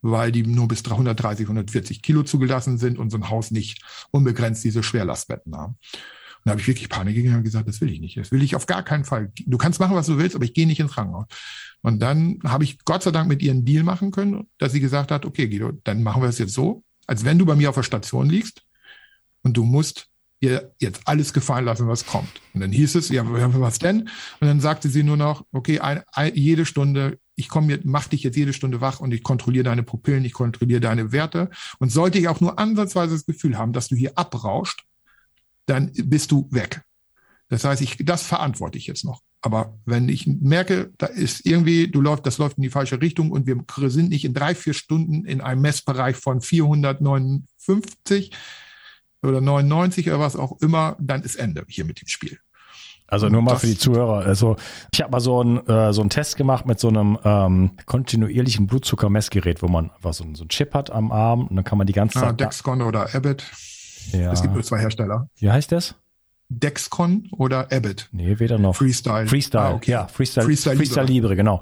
weil 0.00 0.32
die 0.32 0.42
nur 0.42 0.68
bis 0.68 0.82
330, 0.82 1.46
140 1.46 2.02
Kilo 2.02 2.22
zugelassen 2.22 2.78
sind 2.78 2.98
und 2.98 3.10
so 3.10 3.18
ein 3.18 3.30
Haus 3.30 3.50
nicht 3.50 3.82
unbegrenzt 4.10 4.64
diese 4.64 4.82
Schwerlastbetten 4.82 5.56
haben. 5.56 5.72
Und 5.72 6.48
da 6.48 6.50
habe 6.52 6.60
ich 6.60 6.66
wirklich 6.66 6.88
Panik 6.88 7.14
gegeben 7.14 7.36
und 7.36 7.44
gesagt, 7.44 7.68
das 7.68 7.80
will 7.80 7.90
ich 7.90 8.00
nicht. 8.00 8.16
Das 8.16 8.32
will 8.32 8.42
ich 8.42 8.56
auf 8.56 8.66
gar 8.66 8.82
keinen 8.82 9.04
Fall. 9.04 9.30
Du 9.46 9.58
kannst 9.58 9.78
machen, 9.78 9.94
was 9.94 10.06
du 10.06 10.18
willst, 10.18 10.34
aber 10.34 10.44
ich 10.44 10.54
gehe 10.54 10.66
nicht 10.66 10.80
ins 10.80 10.92
Krankenhaus. 10.92 11.26
Und 11.82 12.00
dann 12.00 12.40
habe 12.44 12.64
ich 12.64 12.84
Gott 12.84 13.04
sei 13.04 13.12
Dank 13.12 13.28
mit 13.28 13.42
ihr 13.42 13.52
einen 13.52 13.64
Deal 13.64 13.84
machen 13.84 14.10
können, 14.10 14.48
dass 14.58 14.72
sie 14.72 14.80
gesagt 14.80 15.12
hat, 15.12 15.24
okay, 15.24 15.48
Guido, 15.48 15.72
dann 15.84 16.02
machen 16.02 16.22
wir 16.22 16.28
es 16.28 16.38
jetzt 16.38 16.54
so, 16.54 16.82
als 17.06 17.24
wenn 17.24 17.38
du 17.38 17.46
bei 17.46 17.54
mir 17.54 17.68
auf 17.68 17.76
der 17.76 17.82
Station 17.84 18.28
liegst 18.28 18.62
und 19.42 19.56
du 19.56 19.64
musst 19.64 20.08
ihr 20.40 20.74
jetzt 20.80 21.02
alles 21.04 21.32
gefallen 21.32 21.64
lassen, 21.64 21.86
was 21.86 22.04
kommt. 22.04 22.40
Und 22.52 22.60
dann 22.60 22.72
hieß 22.72 22.96
es, 22.96 23.08
ja, 23.08 23.22
was 23.24 23.78
denn? 23.78 24.02
Und 24.40 24.48
dann 24.48 24.60
sagte 24.60 24.88
sie 24.88 25.04
nur 25.04 25.16
noch, 25.16 25.46
okay, 25.52 25.78
ein, 25.78 26.02
ein, 26.12 26.34
jede 26.34 26.66
Stunde 26.66 27.18
ich 27.34 27.48
komme 27.48 27.72
jetzt, 27.72 27.84
mach 27.84 28.08
dich 28.08 28.22
jetzt 28.22 28.36
jede 28.36 28.52
Stunde 28.52 28.80
wach 28.80 29.00
und 29.00 29.12
ich 29.12 29.22
kontrolliere 29.22 29.64
deine 29.64 29.82
Pupillen, 29.82 30.24
ich 30.24 30.32
kontrolliere 30.32 30.80
deine 30.80 31.12
Werte. 31.12 31.50
Und 31.78 31.90
sollte 31.90 32.18
ich 32.18 32.28
auch 32.28 32.40
nur 32.40 32.58
ansatzweise 32.58 33.14
das 33.14 33.26
Gefühl 33.26 33.58
haben, 33.58 33.72
dass 33.72 33.88
du 33.88 33.96
hier 33.96 34.16
abrauscht, 34.16 34.84
dann 35.66 35.92
bist 35.92 36.30
du 36.30 36.48
weg. 36.50 36.82
Das 37.48 37.64
heißt, 37.64 37.82
ich, 37.82 37.98
das 38.00 38.22
verantworte 38.22 38.78
ich 38.78 38.86
jetzt 38.86 39.04
noch. 39.04 39.20
Aber 39.42 39.78
wenn 39.84 40.08
ich 40.08 40.26
merke, 40.26 40.92
da 40.98 41.06
ist 41.06 41.44
irgendwie, 41.44 41.88
du 41.88 42.00
läufst, 42.00 42.24
das 42.26 42.38
läuft 42.38 42.58
in 42.58 42.62
die 42.62 42.70
falsche 42.70 43.00
Richtung 43.00 43.30
und 43.30 43.46
wir 43.46 43.62
sind 43.90 44.10
nicht 44.10 44.24
in 44.24 44.34
drei, 44.34 44.54
vier 44.54 44.72
Stunden 44.72 45.24
in 45.24 45.40
einem 45.40 45.60
Messbereich 45.62 46.16
von 46.16 46.40
459 46.40 48.30
oder 49.22 49.40
99 49.40 50.08
oder 50.08 50.20
was 50.20 50.36
auch 50.36 50.60
immer, 50.60 50.96
dann 51.00 51.22
ist 51.22 51.36
Ende 51.36 51.64
hier 51.68 51.84
mit 51.84 52.00
dem 52.00 52.08
Spiel. 52.08 52.38
Also 53.12 53.28
nur 53.28 53.42
mal 53.42 53.56
für 53.56 53.66
die 53.66 53.76
Zuhörer. 53.76 54.24
Also 54.24 54.56
ich 54.90 55.02
habe 55.02 55.10
mal 55.10 55.20
so 55.20 55.38
einen 55.38 55.58
äh, 55.68 55.92
so 55.92 56.00
einen 56.00 56.08
Test 56.08 56.38
gemacht 56.38 56.64
mit 56.64 56.80
so 56.80 56.88
einem 56.88 57.18
ähm, 57.22 57.72
kontinuierlichen 57.84 58.66
Blutzuckermessgerät, 58.66 59.62
wo 59.62 59.68
man 59.68 59.90
einfach 59.90 60.14
so, 60.14 60.24
so 60.32 60.44
einen 60.44 60.48
Chip 60.48 60.72
hat 60.72 60.90
am 60.90 61.12
Arm 61.12 61.46
und 61.46 61.56
dann 61.56 61.64
kann 61.64 61.76
man 61.76 61.86
die 61.86 61.92
ganze 61.92 62.18
ah, 62.20 62.22
Zeit. 62.22 62.40
Dexcon 62.40 62.80
oder 62.80 63.14
Abbott. 63.14 63.44
Ja. 64.12 64.32
Es 64.32 64.40
gibt 64.40 64.54
nur 64.54 64.62
zwei 64.62 64.78
Hersteller. 64.78 65.28
Wie 65.36 65.50
heißt 65.50 65.72
das? 65.72 65.94
Dexcon 66.58 67.28
oder 67.32 67.72
Abbott? 67.72 68.08
Nee, 68.12 68.38
weder 68.38 68.58
noch. 68.58 68.76
Freestyle. 68.76 69.26
Freestyle, 69.26 69.64
ah, 69.64 69.74
okay. 69.74 69.90
ja, 69.90 70.06
Freestyle, 70.06 70.46
Freestyle, 70.46 70.76
Freestyle 70.76 71.06
Libre. 71.06 71.30
Libre, 71.30 71.36
genau. 71.36 71.60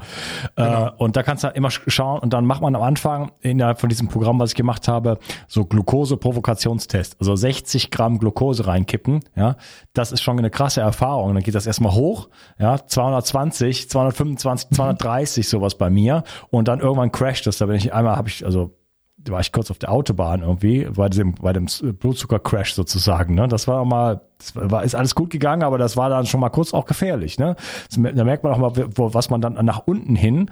genau. 0.57 0.87
Äh, 0.87 0.91
und 0.99 1.17
da 1.17 1.23
kannst 1.23 1.45
du 1.45 1.49
immer 1.49 1.71
schauen 1.71 2.21
und 2.21 2.33
dann 2.33 2.45
macht 2.47 2.63
man 2.63 2.75
am 2.75 2.83
Anfang 2.83 3.33
innerhalb 3.41 3.81
von 3.81 3.89
diesem 3.89 4.09
Programm, 4.09 4.39
was 4.39 4.51
ich 4.51 4.57
gemacht 4.57 4.89
habe, 4.89 5.19
so 5.49 5.65
Glucose-Provokationstest. 5.65 7.17
Also 7.21 7.37
60 7.37 7.91
Gramm 7.91 8.19
Glucose 8.19 8.67
reinkippen, 8.67 9.21
ja. 9.37 9.57
Das 9.93 10.13
ist 10.13 10.23
schon 10.23 10.39
eine 10.39 10.51
krasse 10.51 10.81
Erfahrung. 10.81 11.35
Dann 11.35 11.43
geht 11.43 11.55
das 11.55 11.67
erstmal 11.67 11.93
hoch, 11.93 12.29
ja, 12.59 12.85
220, 12.87 13.89
225, 13.91 14.71
230 14.71 15.49
sowas 15.49 15.77
bei 15.77 15.91
mir 15.91 16.25
und 16.51 16.69
dann 16.69 16.81
irgendwann 16.81 17.13
crasht 17.13 17.47
das. 17.47 17.59
Da 17.59 17.67
bin 17.67 17.77
ich 17.77 17.93
einmal, 17.93 18.17
habe 18.17 18.29
ich, 18.29 18.45
also 18.45 18.80
war 19.29 19.41
ich 19.41 19.53
kurz 19.53 19.71
auf 19.71 19.79
der 19.79 19.93
Autobahn 19.93 20.43
irgendwie, 20.43 20.85
bei 20.85 21.09
dem, 21.09 21.35
bei 21.35 21.53
dem 21.53 21.67
Blutzuckercrash 21.67 22.75
sozusagen. 22.75 23.35
Ne? 23.35 23.49
Das 23.49 23.69
war 23.69 23.85
mal, 23.85 24.21
das 24.39 24.55
war, 24.57 24.83
ist 24.85 24.95
alles 24.95 25.15
gut 25.15 25.31
gegangen, 25.31 25.63
aber 25.63 25.77
das 25.77 25.97
war 25.97 26.09
dann 26.09 26.27
schon 26.27 26.41
mal 26.41 26.49
kurz 26.49 26.73
auch 26.73 26.87
gefährlich. 26.87 27.39
Ne? 27.39 27.57
Da 27.91 28.25
merkt 28.25 28.45
man 28.45 28.53
auch 28.53 28.59
mal, 28.59 28.89
wo, 28.95 29.13
was 29.13 29.29
man 29.29 29.41
dann 29.41 29.55
nach 29.65 29.83
unten 29.87 30.17
hin 30.17 30.51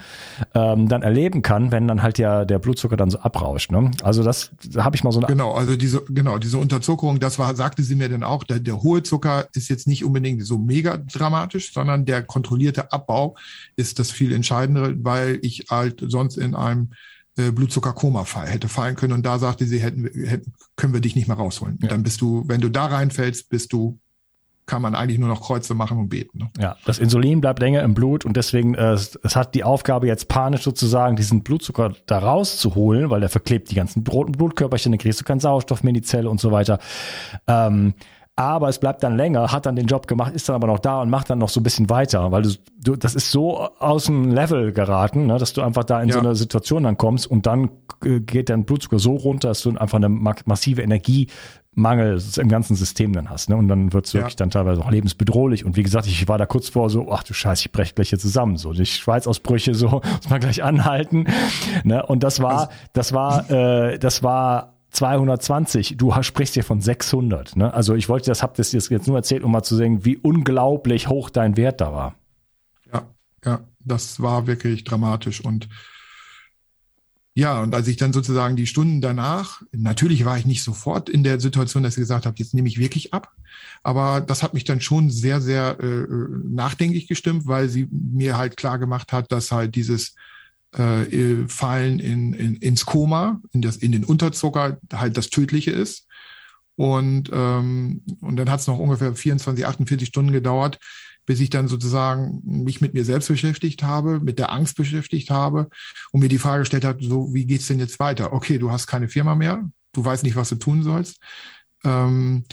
ähm, 0.55 0.89
dann 0.89 1.03
erleben 1.03 1.43
kann, 1.43 1.73
wenn 1.73 1.89
dann 1.89 2.03
halt 2.03 2.19
ja 2.19 2.45
der 2.45 2.59
Blutzucker 2.59 2.97
dann 2.97 3.11
so 3.11 3.19
abrauscht. 3.21 3.71
Ne? 3.71 3.91
Also 4.03 4.23
das 4.23 4.51
da 4.71 4.85
habe 4.85 4.97
ich 4.97 5.05
mal 5.05 5.13
so 5.13 5.21
eine 5.21 5.29
Genau, 5.29 5.53
also 5.53 5.77
diese, 5.77 6.05
genau, 6.09 6.39
diese 6.39 6.59
Unterzuckerung, 6.59 7.21
das 7.21 7.39
war, 7.39 7.55
sagte 7.55 7.83
sie 7.83 7.95
mir 7.95 8.09
dann 8.09 8.23
auch, 8.23 8.45
der, 8.45 8.61
der 8.61 8.83
hohe 8.83 9.03
Zucker 9.03 9.47
ist 9.55 9.69
jetzt 9.69 9.87
nicht 9.87 10.05
unbedingt 10.05 10.45
so 10.45 10.59
mega 10.59 10.99
dramatisch, 10.99 11.73
sondern 11.73 12.05
der 12.05 12.23
kontrollierte 12.23 12.93
Abbau 12.93 13.37
ist 13.77 13.99
das 13.99 14.11
viel 14.11 14.33
Entscheidendere, 14.33 14.95
weil 15.03 15.39
ich 15.43 15.67
halt 15.71 16.05
sonst 16.07 16.37
in 16.37 16.55
einem 16.55 16.91
äh, 17.39 17.51
Blutzuckerkoma 17.51 18.25
fall, 18.25 18.47
hätte 18.47 18.69
fallen 18.69 18.97
können. 18.97 19.13
Und 19.13 19.25
da 19.25 19.39
sagte 19.39 19.65
sie, 19.65 19.81
hätten, 19.81 20.05
hätten, 20.27 20.53
können 20.77 20.93
wir 20.93 21.01
dich 21.01 21.17
nicht 21.17 21.29
mehr 21.29 21.37
rausholen. 21.37 21.79
Ja. 21.83 21.89
Dann 21.89 22.03
bist 22.03 22.21
du, 22.21 22.45
wenn 22.47 22.61
du 22.61 22.69
da 22.69 22.87
reinfällst, 22.87 23.49
bist 23.49 23.73
du 23.73 23.99
kann 24.69 24.83
man 24.83 24.95
eigentlich 24.95 25.19
nur 25.19 25.29
noch 25.29 25.41
Kreuze 25.41 25.75
machen 25.75 25.99
und 25.99 26.11
beten. 26.11 26.39
Ne? 26.39 26.51
Ja, 26.61 26.77
das 26.85 26.99
Insulin 26.99 27.41
bleibt 27.41 27.59
länger 27.59 27.83
im 27.83 27.95
Blut 27.95 28.25
und 28.25 28.37
deswegen, 28.37 28.75
äh, 28.75 28.93
es 28.93 29.19
hat 29.35 29.55
die 29.55 29.65
Aufgabe 29.65 30.07
jetzt 30.07 30.29
panisch 30.29 30.63
sozusagen, 30.63 31.17
diesen 31.17 31.43
Blutzucker 31.43 31.95
da 32.07 32.19
rauszuholen, 32.19 33.11
weil 33.11 33.21
der 33.21 33.31
verklebt 33.31 33.71
die 33.71 33.75
ganzen 33.75 34.07
roten 34.07 34.33
Blutkörperchen, 34.33 34.93
dann 34.93 34.99
kriegst 34.99 35.21
du 35.21 35.25
keinen 35.25 35.41
Sauerstoff 35.41 35.83
mehr 35.83 35.91
in 35.91 35.95
die 35.95 36.03
Zelle 36.03 36.31
und 36.31 36.39
so 36.39 36.53
weiter. 36.53 36.79
Ähm, 37.47 37.95
aber 38.39 38.69
es 38.69 38.79
bleibt 38.79 39.03
dann 39.03 39.17
länger, 39.17 39.51
hat 39.51 39.67
dann 39.67 39.75
den 39.75 39.87
Job 39.87 40.07
gemacht, 40.07 40.33
ist 40.33 40.49
dann 40.49 40.55
aber 40.55 40.69
noch 40.69 40.79
da 40.79 41.03
und 41.03 41.11
macht 41.11 41.29
dann 41.29 41.39
noch 41.39 41.49
so 41.49 41.59
ein 41.59 41.65
bisschen 41.65 41.91
weiter, 41.91 42.31
weil 42.31 42.43
du, 42.43 42.51
du 42.81 42.95
das 42.95 43.17
ist 43.17 43.33
so 43.33 43.59
aus 43.59 44.05
dem 44.05 44.31
Level 44.31 44.73
geraten, 44.73 45.27
ne, 45.27 45.39
dass 45.39 45.55
du 45.55 45.63
einfach 45.63 45.83
da 45.83 46.01
in 46.01 46.09
ja. 46.09 46.15
so 46.15 46.21
eine 46.21 46.37
Situation 46.37 46.85
dann 46.85 46.97
kommst 46.97 47.27
und 47.27 47.47
dann 47.47 47.71
äh, 48.05 48.21
geht 48.21 48.49
dein 48.49 48.65
Blutzucker 48.65 49.01
so 49.01 49.17
runter, 49.17 49.49
dass 49.49 49.63
du 49.63 49.71
einfach 49.77 49.97
eine 49.97 50.09
massive 50.09 50.83
Energiemangel 50.83 52.23
im 52.37 52.49
ganzen 52.49 52.77
System 52.77 53.13
dann 53.13 53.29
hast. 53.29 53.51
Ne? 53.51 53.57
Und 53.57 53.67
dann 53.67 53.93
wird 53.93 54.07
es 54.07 54.13
ja. 54.13 54.21
wirklich 54.21 54.37
dann 54.37 54.51
teilweise 54.51 54.83
auch 54.83 54.91
lebensbedrohlich. 54.91 55.65
Und 55.65 55.77
wie 55.77 55.83
gesagt, 55.83 56.07
ich 56.07 56.29
war 56.29 56.39
da 56.39 56.47
kurz 56.47 56.69
vor 56.69 56.91
so, 56.91 57.11
ach 57.11 57.25
du 57.25 57.35
Scheiße, 57.35 57.67
ich 57.67 57.73
breche 57.73 57.95
gleich 57.95 58.11
hier 58.11 58.21
zusammen. 58.21 58.57
So, 58.57 58.73
die 58.73 58.87
Schweißausbrüche, 58.87 59.75
so, 59.75 59.89
muss 60.17 60.31
man 60.31 60.39
gleich 60.39 60.63
anhalten. 60.63 61.27
Ne? 61.83 62.07
Und 62.07 62.23
das 62.23 62.41
war, 62.41 62.53
also, 62.53 62.73
das 62.93 63.13
war, 63.13 63.51
äh, 63.51 63.99
das 63.99 64.23
war 64.23 64.78
220, 64.91 65.97
du 65.97 66.15
sprichst 66.23 66.55
hier 66.55 66.65
von 66.65 66.81
600. 66.81 67.57
Ne? 67.57 67.73
Also 67.73 67.95
ich 67.95 68.09
wollte 68.09 68.31
das, 68.31 68.43
hab 68.43 68.55
das 68.55 68.73
jetzt 68.73 68.91
nur 69.07 69.17
erzählt, 69.17 69.43
um 69.43 69.53
mal 69.53 69.63
zu 69.63 69.77
sehen, 69.77 70.05
wie 70.05 70.17
unglaublich 70.17 71.09
hoch 71.09 71.31
dein 71.31 71.57
Wert 71.57 71.81
da 71.81 71.93
war. 71.93 72.15
Ja, 72.93 73.07
ja, 73.45 73.61
das 73.81 74.21
war 74.21 74.47
wirklich 74.47 74.85
dramatisch 74.85 75.45
und 75.45 75.69
ja, 77.39 77.61
und 77.63 77.73
als 77.73 77.87
ich 77.87 77.97
dann 77.97 78.13
sozusagen 78.13 78.57
die 78.57 78.67
Stunden 78.67 79.01
danach, 79.01 79.63
natürlich 79.71 80.25
war 80.25 80.37
ich 80.39 80.45
nicht 80.45 80.65
sofort 80.65 81.09
in 81.09 81.23
der 81.23 81.39
Situation, 81.39 81.85
dass 81.85 81.93
ich 81.93 82.01
gesagt 82.01 82.27
habe, 82.27 82.35
jetzt 82.37 82.53
nehme 82.53 82.67
ich 82.67 82.81
wirklich 82.81 83.15
ab. 83.15 83.33
Aber 83.85 84.21
das 84.21 84.43
hat 84.43 84.55
mich 84.55 84.65
dann 84.65 84.81
schon 84.81 85.09
sehr, 85.09 85.41
sehr 85.41 85.79
äh, 85.79 86.07
nachdenklich 86.49 87.07
gestimmt, 87.07 87.47
weil 87.47 87.69
sie 87.69 87.87
mir 87.93 88.37
halt 88.37 88.57
klar 88.57 88.81
gemacht 88.81 89.13
hat, 89.13 89.31
dass 89.31 89.53
halt 89.53 89.77
dieses 89.77 90.17
äh, 90.77 91.49
fallen 91.49 91.99
in, 91.99 92.33
in, 92.33 92.57
ins 92.57 92.85
Koma, 92.85 93.41
in, 93.53 93.63
das, 93.63 93.77
in 93.77 93.93
den 93.93 94.05
Unterzucker 94.05 94.79
halt 94.93 95.17
das 95.17 95.31
Tödliche 95.31 95.71
ist. 95.71 96.07
Und, 96.77 97.31
ähm, 97.33 98.03
und 98.21 98.37
dann 98.37 98.51
hat 98.51 98.61
es 98.61 98.67
noch 98.67 98.79
ungefähr 98.79 99.15
24, 99.15 99.67
48 99.67 100.09
Stunden 100.09 100.33
gedauert, 100.33 100.79
bis 101.27 101.41
ich 101.41 101.51
dann 101.51 101.69
sozusagen 101.69 102.41
mich 102.45 102.81
mit 102.81 102.95
mir 102.95 103.05
selbst 103.05 103.29
beschäftigt 103.29 103.83
habe, 103.83 104.21
mit 104.21 104.39
der 104.39 104.53
Angst 104.53 104.77
beschäftigt 104.77 105.31
habe 105.31 105.69
und 106.13 106.21
mir 106.21 106.29
die 106.29 106.39
Frage 106.39 106.61
gestellt 106.61 106.85
hat, 106.85 106.99
so, 107.01 107.35
wie 107.35 107.47
geht's 107.47 107.67
denn 107.67 107.81
jetzt 107.81 107.99
weiter? 107.99 108.33
Okay, 108.33 108.59
du 108.59 108.71
hast 108.71 108.87
keine 108.87 109.09
Firma 109.09 109.35
mehr, 109.35 109.69
du 109.93 110.05
weißt 110.05 110.23
nicht, 110.23 110.37
was 110.37 110.49
du 110.51 110.55
tun 110.55 110.83
sollst. 110.83 111.21
Ähm, 111.85 112.45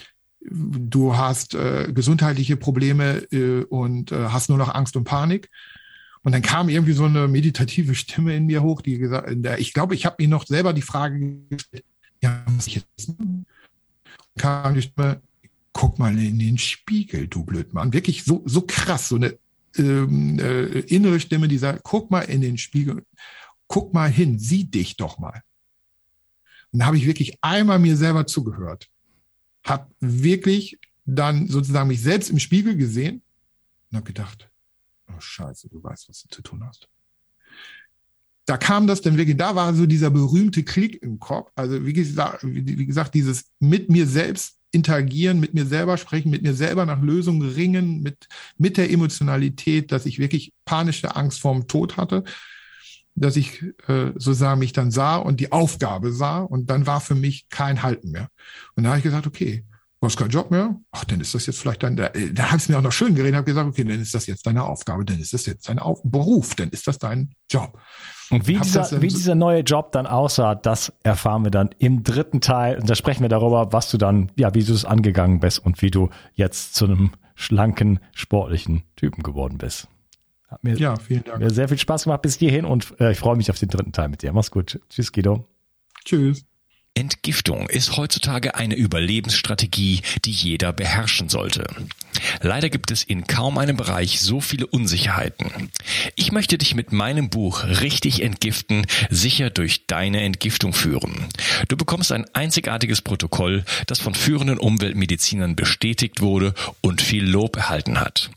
du 0.41 1.15
hast 1.15 1.56
äh, 1.56 1.91
gesundheitliche 1.93 2.58
Probleme 2.58 3.28
äh, 3.32 3.63
und 3.63 4.12
äh, 4.12 4.28
hast 4.30 4.49
nur 4.49 4.58
noch 4.58 4.73
Angst 4.73 4.95
und 4.95 5.04
Panik. 5.04 5.49
Und 6.25 6.31
dann 6.31 6.41
kam 6.41 6.69
irgendwie 6.69 6.93
so 6.93 7.05
eine 7.05 7.27
meditative 7.27 7.93
Stimme 7.93 8.35
in 8.35 8.47
mir 8.47 8.63
hoch, 8.63 8.81
die 8.81 8.97
gesagt, 8.97 9.29
ich 9.59 9.73
glaube, 9.73 9.93
ich 9.93 10.07
habe 10.07 10.15
mir 10.17 10.27
noch 10.27 10.47
selber 10.47 10.73
die 10.73 10.81
Frage 10.81 11.38
gestellt, 11.51 11.85
ja, 12.19 12.43
was 12.47 12.65
ich 12.65 12.75
jetzt 12.75 13.13
kam 14.35 14.73
die 14.73 14.81
Stimme, 14.81 15.21
guck 15.71 15.99
mal 15.99 16.17
in 16.17 16.39
den 16.39 16.57
Spiegel, 16.57 17.27
du 17.27 17.45
Blödmann. 17.45 17.93
Wirklich 17.93 18.23
so, 18.23 18.41
so 18.45 18.61
krass, 18.61 19.09
so 19.09 19.17
eine 19.17 19.38
ähm, 19.77 20.39
äh, 20.39 20.79
innere 20.79 21.19
Stimme, 21.19 21.47
die 21.47 21.59
sagt, 21.59 21.83
guck 21.83 22.09
mal 22.09 22.21
in 22.21 22.41
den 22.41 22.57
Spiegel, 22.57 23.05
guck 23.67 23.93
mal 23.93 24.09
hin, 24.09 24.39
sieh 24.39 24.63
dich 24.63 24.97
doch 24.97 25.19
mal. 25.19 25.43
Und 26.71 26.79
da 26.79 26.88
habe 26.88 26.97
ich 26.97 27.05
wirklich 27.05 27.38
einmal 27.41 27.77
mir 27.77 27.97
selber 27.97 28.25
zugehört, 28.25 28.89
habe 29.63 29.91
wirklich 29.99 30.79
dann 31.05 31.47
sozusagen 31.47 31.88
mich 31.88 32.01
selbst 32.01 32.31
im 32.31 32.39
Spiegel 32.39 32.75
gesehen 32.75 33.21
und 33.91 33.97
habe 33.97 34.07
gedacht, 34.07 34.49
oh 35.07 35.19
scheiße, 35.19 35.69
du 35.69 35.83
weißt, 35.83 36.09
was 36.09 36.23
du 36.23 36.29
zu 36.29 36.41
tun 36.41 36.63
hast. 36.65 36.87
Da 38.45 38.57
kam 38.57 38.85
das 38.85 39.01
dann 39.01 39.17
wirklich, 39.17 39.37
da 39.37 39.55
war 39.55 39.73
so 39.73 39.85
dieser 39.87 40.11
berühmte 40.11 40.63
Klick 40.63 41.01
im 41.01 41.19
Kopf. 41.19 41.51
Also 41.55 41.85
wie 41.85 41.93
gesagt, 41.93 42.41
wie 42.43 42.85
gesagt, 42.85 43.15
dieses 43.15 43.45
mit 43.59 43.89
mir 43.89 44.05
selbst 44.05 44.57
interagieren, 44.71 45.39
mit 45.39 45.53
mir 45.53 45.65
selber 45.65 45.97
sprechen, 45.97 46.29
mit 46.29 46.43
mir 46.43 46.53
selber 46.53 46.85
nach 46.85 47.01
Lösungen 47.01 47.49
ringen, 47.49 48.01
mit, 48.03 48.27
mit 48.57 48.77
der 48.77 48.91
Emotionalität, 48.91 49.91
dass 49.91 50.05
ich 50.05 50.19
wirklich 50.19 50.53
panische 50.65 51.15
Angst 51.15 51.39
vorm 51.39 51.67
Tod 51.67 51.97
hatte, 51.97 52.23
dass 53.15 53.37
ich 53.37 53.63
äh, 53.87 54.11
sozusagen 54.15 54.59
mich 54.59 54.73
dann 54.73 54.91
sah 54.91 55.15
und 55.15 55.39
die 55.39 55.51
Aufgabe 55.51 56.11
sah 56.11 56.39
und 56.39 56.69
dann 56.69 56.85
war 56.85 56.99
für 56.99 57.15
mich 57.15 57.47
kein 57.49 57.81
Halten 57.81 58.11
mehr. 58.11 58.27
Und 58.75 58.83
da 58.83 58.89
habe 58.89 58.99
ich 58.99 59.03
gesagt, 59.03 59.25
okay, 59.25 59.63
du 60.05 60.11
hast 60.11 60.17
keinen 60.17 60.29
Job 60.29 60.51
mehr, 60.51 60.75
ach, 60.91 61.05
dann 61.05 61.19
ist 61.19 61.33
das 61.33 61.45
jetzt 61.45 61.59
vielleicht 61.59 61.83
dein, 61.83 61.95
da, 61.95 62.09
da 62.09 62.51
habe 62.51 62.57
ich 62.57 62.69
mir 62.69 62.77
auch 62.77 62.81
noch 62.81 62.91
schön 62.91 63.15
geredet, 63.15 63.35
habe 63.35 63.45
gesagt, 63.45 63.67
okay, 63.67 63.83
dann 63.83 63.99
ist 63.99 64.13
das 64.13 64.27
jetzt 64.27 64.45
deine 64.45 64.63
Aufgabe, 64.63 65.03
dann 65.05 65.19
ist 65.19 65.33
das 65.33 65.45
jetzt 65.45 65.67
dein 65.67 65.79
Auf 65.79 66.01
Beruf, 66.03 66.55
dann 66.55 66.69
ist 66.69 66.87
das 66.87 66.99
dein 66.99 67.33
Job. 67.49 67.79
Und 68.29 68.47
wie 68.47 68.57
dieser, 68.57 69.01
wie 69.01 69.07
dieser 69.07 69.35
neue 69.35 69.61
Job 69.61 69.91
dann 69.91 70.07
aussah, 70.07 70.55
das 70.55 70.93
erfahren 71.03 71.43
wir 71.43 71.51
dann 71.51 71.69
im 71.77 72.03
dritten 72.03 72.41
Teil. 72.41 72.79
Und 72.79 72.89
da 72.89 72.95
sprechen 72.95 73.21
wir 73.21 73.29
darüber, 73.29 73.71
was 73.71 73.91
du 73.91 73.97
dann, 73.97 74.31
ja, 74.35 74.53
wie 74.55 74.63
du 74.63 74.73
es 74.73 74.83
angegangen 74.83 75.39
bist 75.39 75.59
und 75.59 75.81
wie 75.81 75.91
du 75.91 76.09
jetzt 76.33 76.73
zu 76.73 76.85
einem 76.85 77.11
schlanken, 77.35 77.99
sportlichen 78.13 78.83
Typen 78.95 79.21
geworden 79.21 79.57
bist. 79.59 79.87
Hat 80.47 80.63
mir, 80.63 80.75
ja, 80.75 80.95
vielen 80.95 81.23
Dank. 81.23 81.39
Mir 81.39 81.51
sehr 81.51 81.67
viel 81.67 81.77
Spaß 81.77 82.05
gemacht 82.05 82.21
bis 82.21 82.37
hierhin 82.37 82.65
und 82.65 82.99
äh, 82.99 83.11
ich 83.11 83.19
freue 83.19 83.35
mich 83.35 83.51
auf 83.51 83.59
den 83.59 83.69
dritten 83.69 83.91
Teil 83.91 84.09
mit 84.09 84.23
dir. 84.23 84.33
Mach's 84.33 84.51
gut. 84.51 84.79
Tschüss, 84.89 85.11
Guido. 85.11 85.47
Tschüss. 86.03 86.45
Entgiftung 86.95 87.67
ist 87.69 87.97
heutzutage 87.97 88.55
eine 88.55 88.75
Überlebensstrategie, 88.75 90.01
die 90.23 90.31
jeder 90.31 90.71
beherrschen 90.71 91.27
sollte. 91.27 91.65
Leider 92.41 92.69
gibt 92.69 92.91
es 92.91 93.04
in 93.04 93.28
kaum 93.28 93.58
einem 93.58 93.78
Bereich 93.78 94.19
so 94.19 94.41
viele 94.41 94.67
Unsicherheiten. 94.67 95.71
Ich 96.15 96.32
möchte 96.32 96.58
dich 96.58 96.75
mit 96.75 96.91
meinem 96.91 97.30
Buch 97.30 97.63
Richtig 97.63 98.21
entgiften 98.21 98.86
sicher 99.10 99.49
durch 99.49 99.86
deine 99.88 100.21
Entgiftung 100.21 100.73
führen. 100.73 101.25
Du 101.67 101.78
bekommst 101.78 102.12
ein 102.12 102.25
einzigartiges 102.34 103.01
Protokoll, 103.01 103.63
das 103.88 103.99
von 103.99 104.15
führenden 104.15 104.58
Umweltmedizinern 104.58 105.56
bestätigt 105.56 106.21
wurde 106.21 106.54
und 106.82 107.01
viel 107.01 107.25
Lob 107.25 107.58
erhalten 107.58 107.99
hat. 107.99 108.30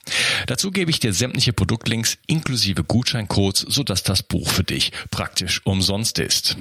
Dazu 0.47 0.71
gebe 0.71 0.91
ich 0.91 1.01
dir 1.01 1.12
sämtliche 1.12 1.53
Produktlinks 1.53 2.19
inklusive 2.27 2.85
Gutscheincodes, 2.85 3.67
sodass 3.69 4.03
das 4.03 4.23
Buch 4.23 4.49
für 4.49 4.64
dich 4.64 4.93
praktisch 5.11 5.61
umsonst 5.64 6.19
ist. 6.19 6.57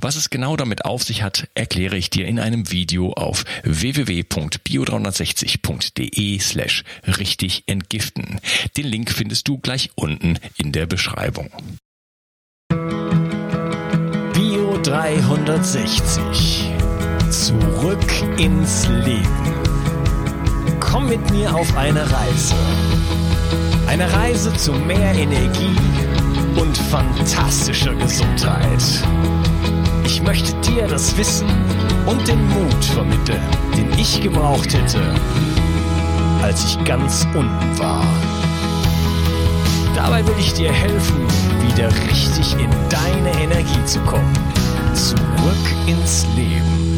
Was 0.00 0.16
es 0.16 0.30
genau 0.30 0.56
damit 0.56 0.84
auf 0.84 1.02
sich 1.02 1.22
hat, 1.22 1.48
erkläre 1.54 1.96
ich 1.96 2.10
dir 2.10 2.26
in 2.26 2.38
einem 2.38 2.70
Video 2.70 3.12
auf 3.12 3.44
www.bio360.de 3.64 6.38
slash 6.54 6.84
richtig 7.18 7.64
entgiften. 7.66 8.40
Den 8.76 8.86
Link 8.86 9.10
findest 9.10 9.48
du 9.48 9.58
gleich 9.58 9.90
unten 9.96 10.38
in 10.56 10.70
der 10.72 10.86
Beschreibung. 10.86 11.50
Bio 14.32 14.78
360. 14.82 16.70
Zurück 17.30 18.38
ins 18.38 18.86
Leben. 18.88 19.54
Komm 20.78 21.08
mit 21.08 21.30
mir 21.30 21.52
auf 21.54 21.76
eine 21.76 22.02
Reise. 22.02 22.54
Eine 23.88 24.12
Reise 24.12 24.52
zu 24.56 24.72
mehr 24.72 25.12
Energie 25.14 25.76
und 26.56 26.78
fantastischer 26.78 27.94
Gesundheit. 27.94 28.82
Ich 30.04 30.22
möchte 30.22 30.54
dir 30.60 30.86
das 30.86 31.16
Wissen 31.16 31.48
und 32.06 32.26
den 32.28 32.46
Mut 32.48 32.84
vermitteln, 32.84 33.42
den 33.76 33.98
ich 33.98 34.20
gebraucht 34.20 34.72
hätte, 34.72 35.00
als 36.44 36.62
ich 36.62 36.84
ganz 36.84 37.26
unten 37.34 37.78
war. 37.78 38.04
Dabei 39.94 40.26
will 40.26 40.34
ich 40.38 40.52
dir 40.52 40.70
helfen, 40.70 41.26
wieder 41.62 41.88
richtig 42.06 42.52
in 42.58 42.70
deine 42.90 43.42
Energie 43.42 43.84
zu 43.86 43.98
kommen. 44.00 44.34
Zurück 44.92 45.64
ins 45.86 46.26
Leben. 46.36 46.93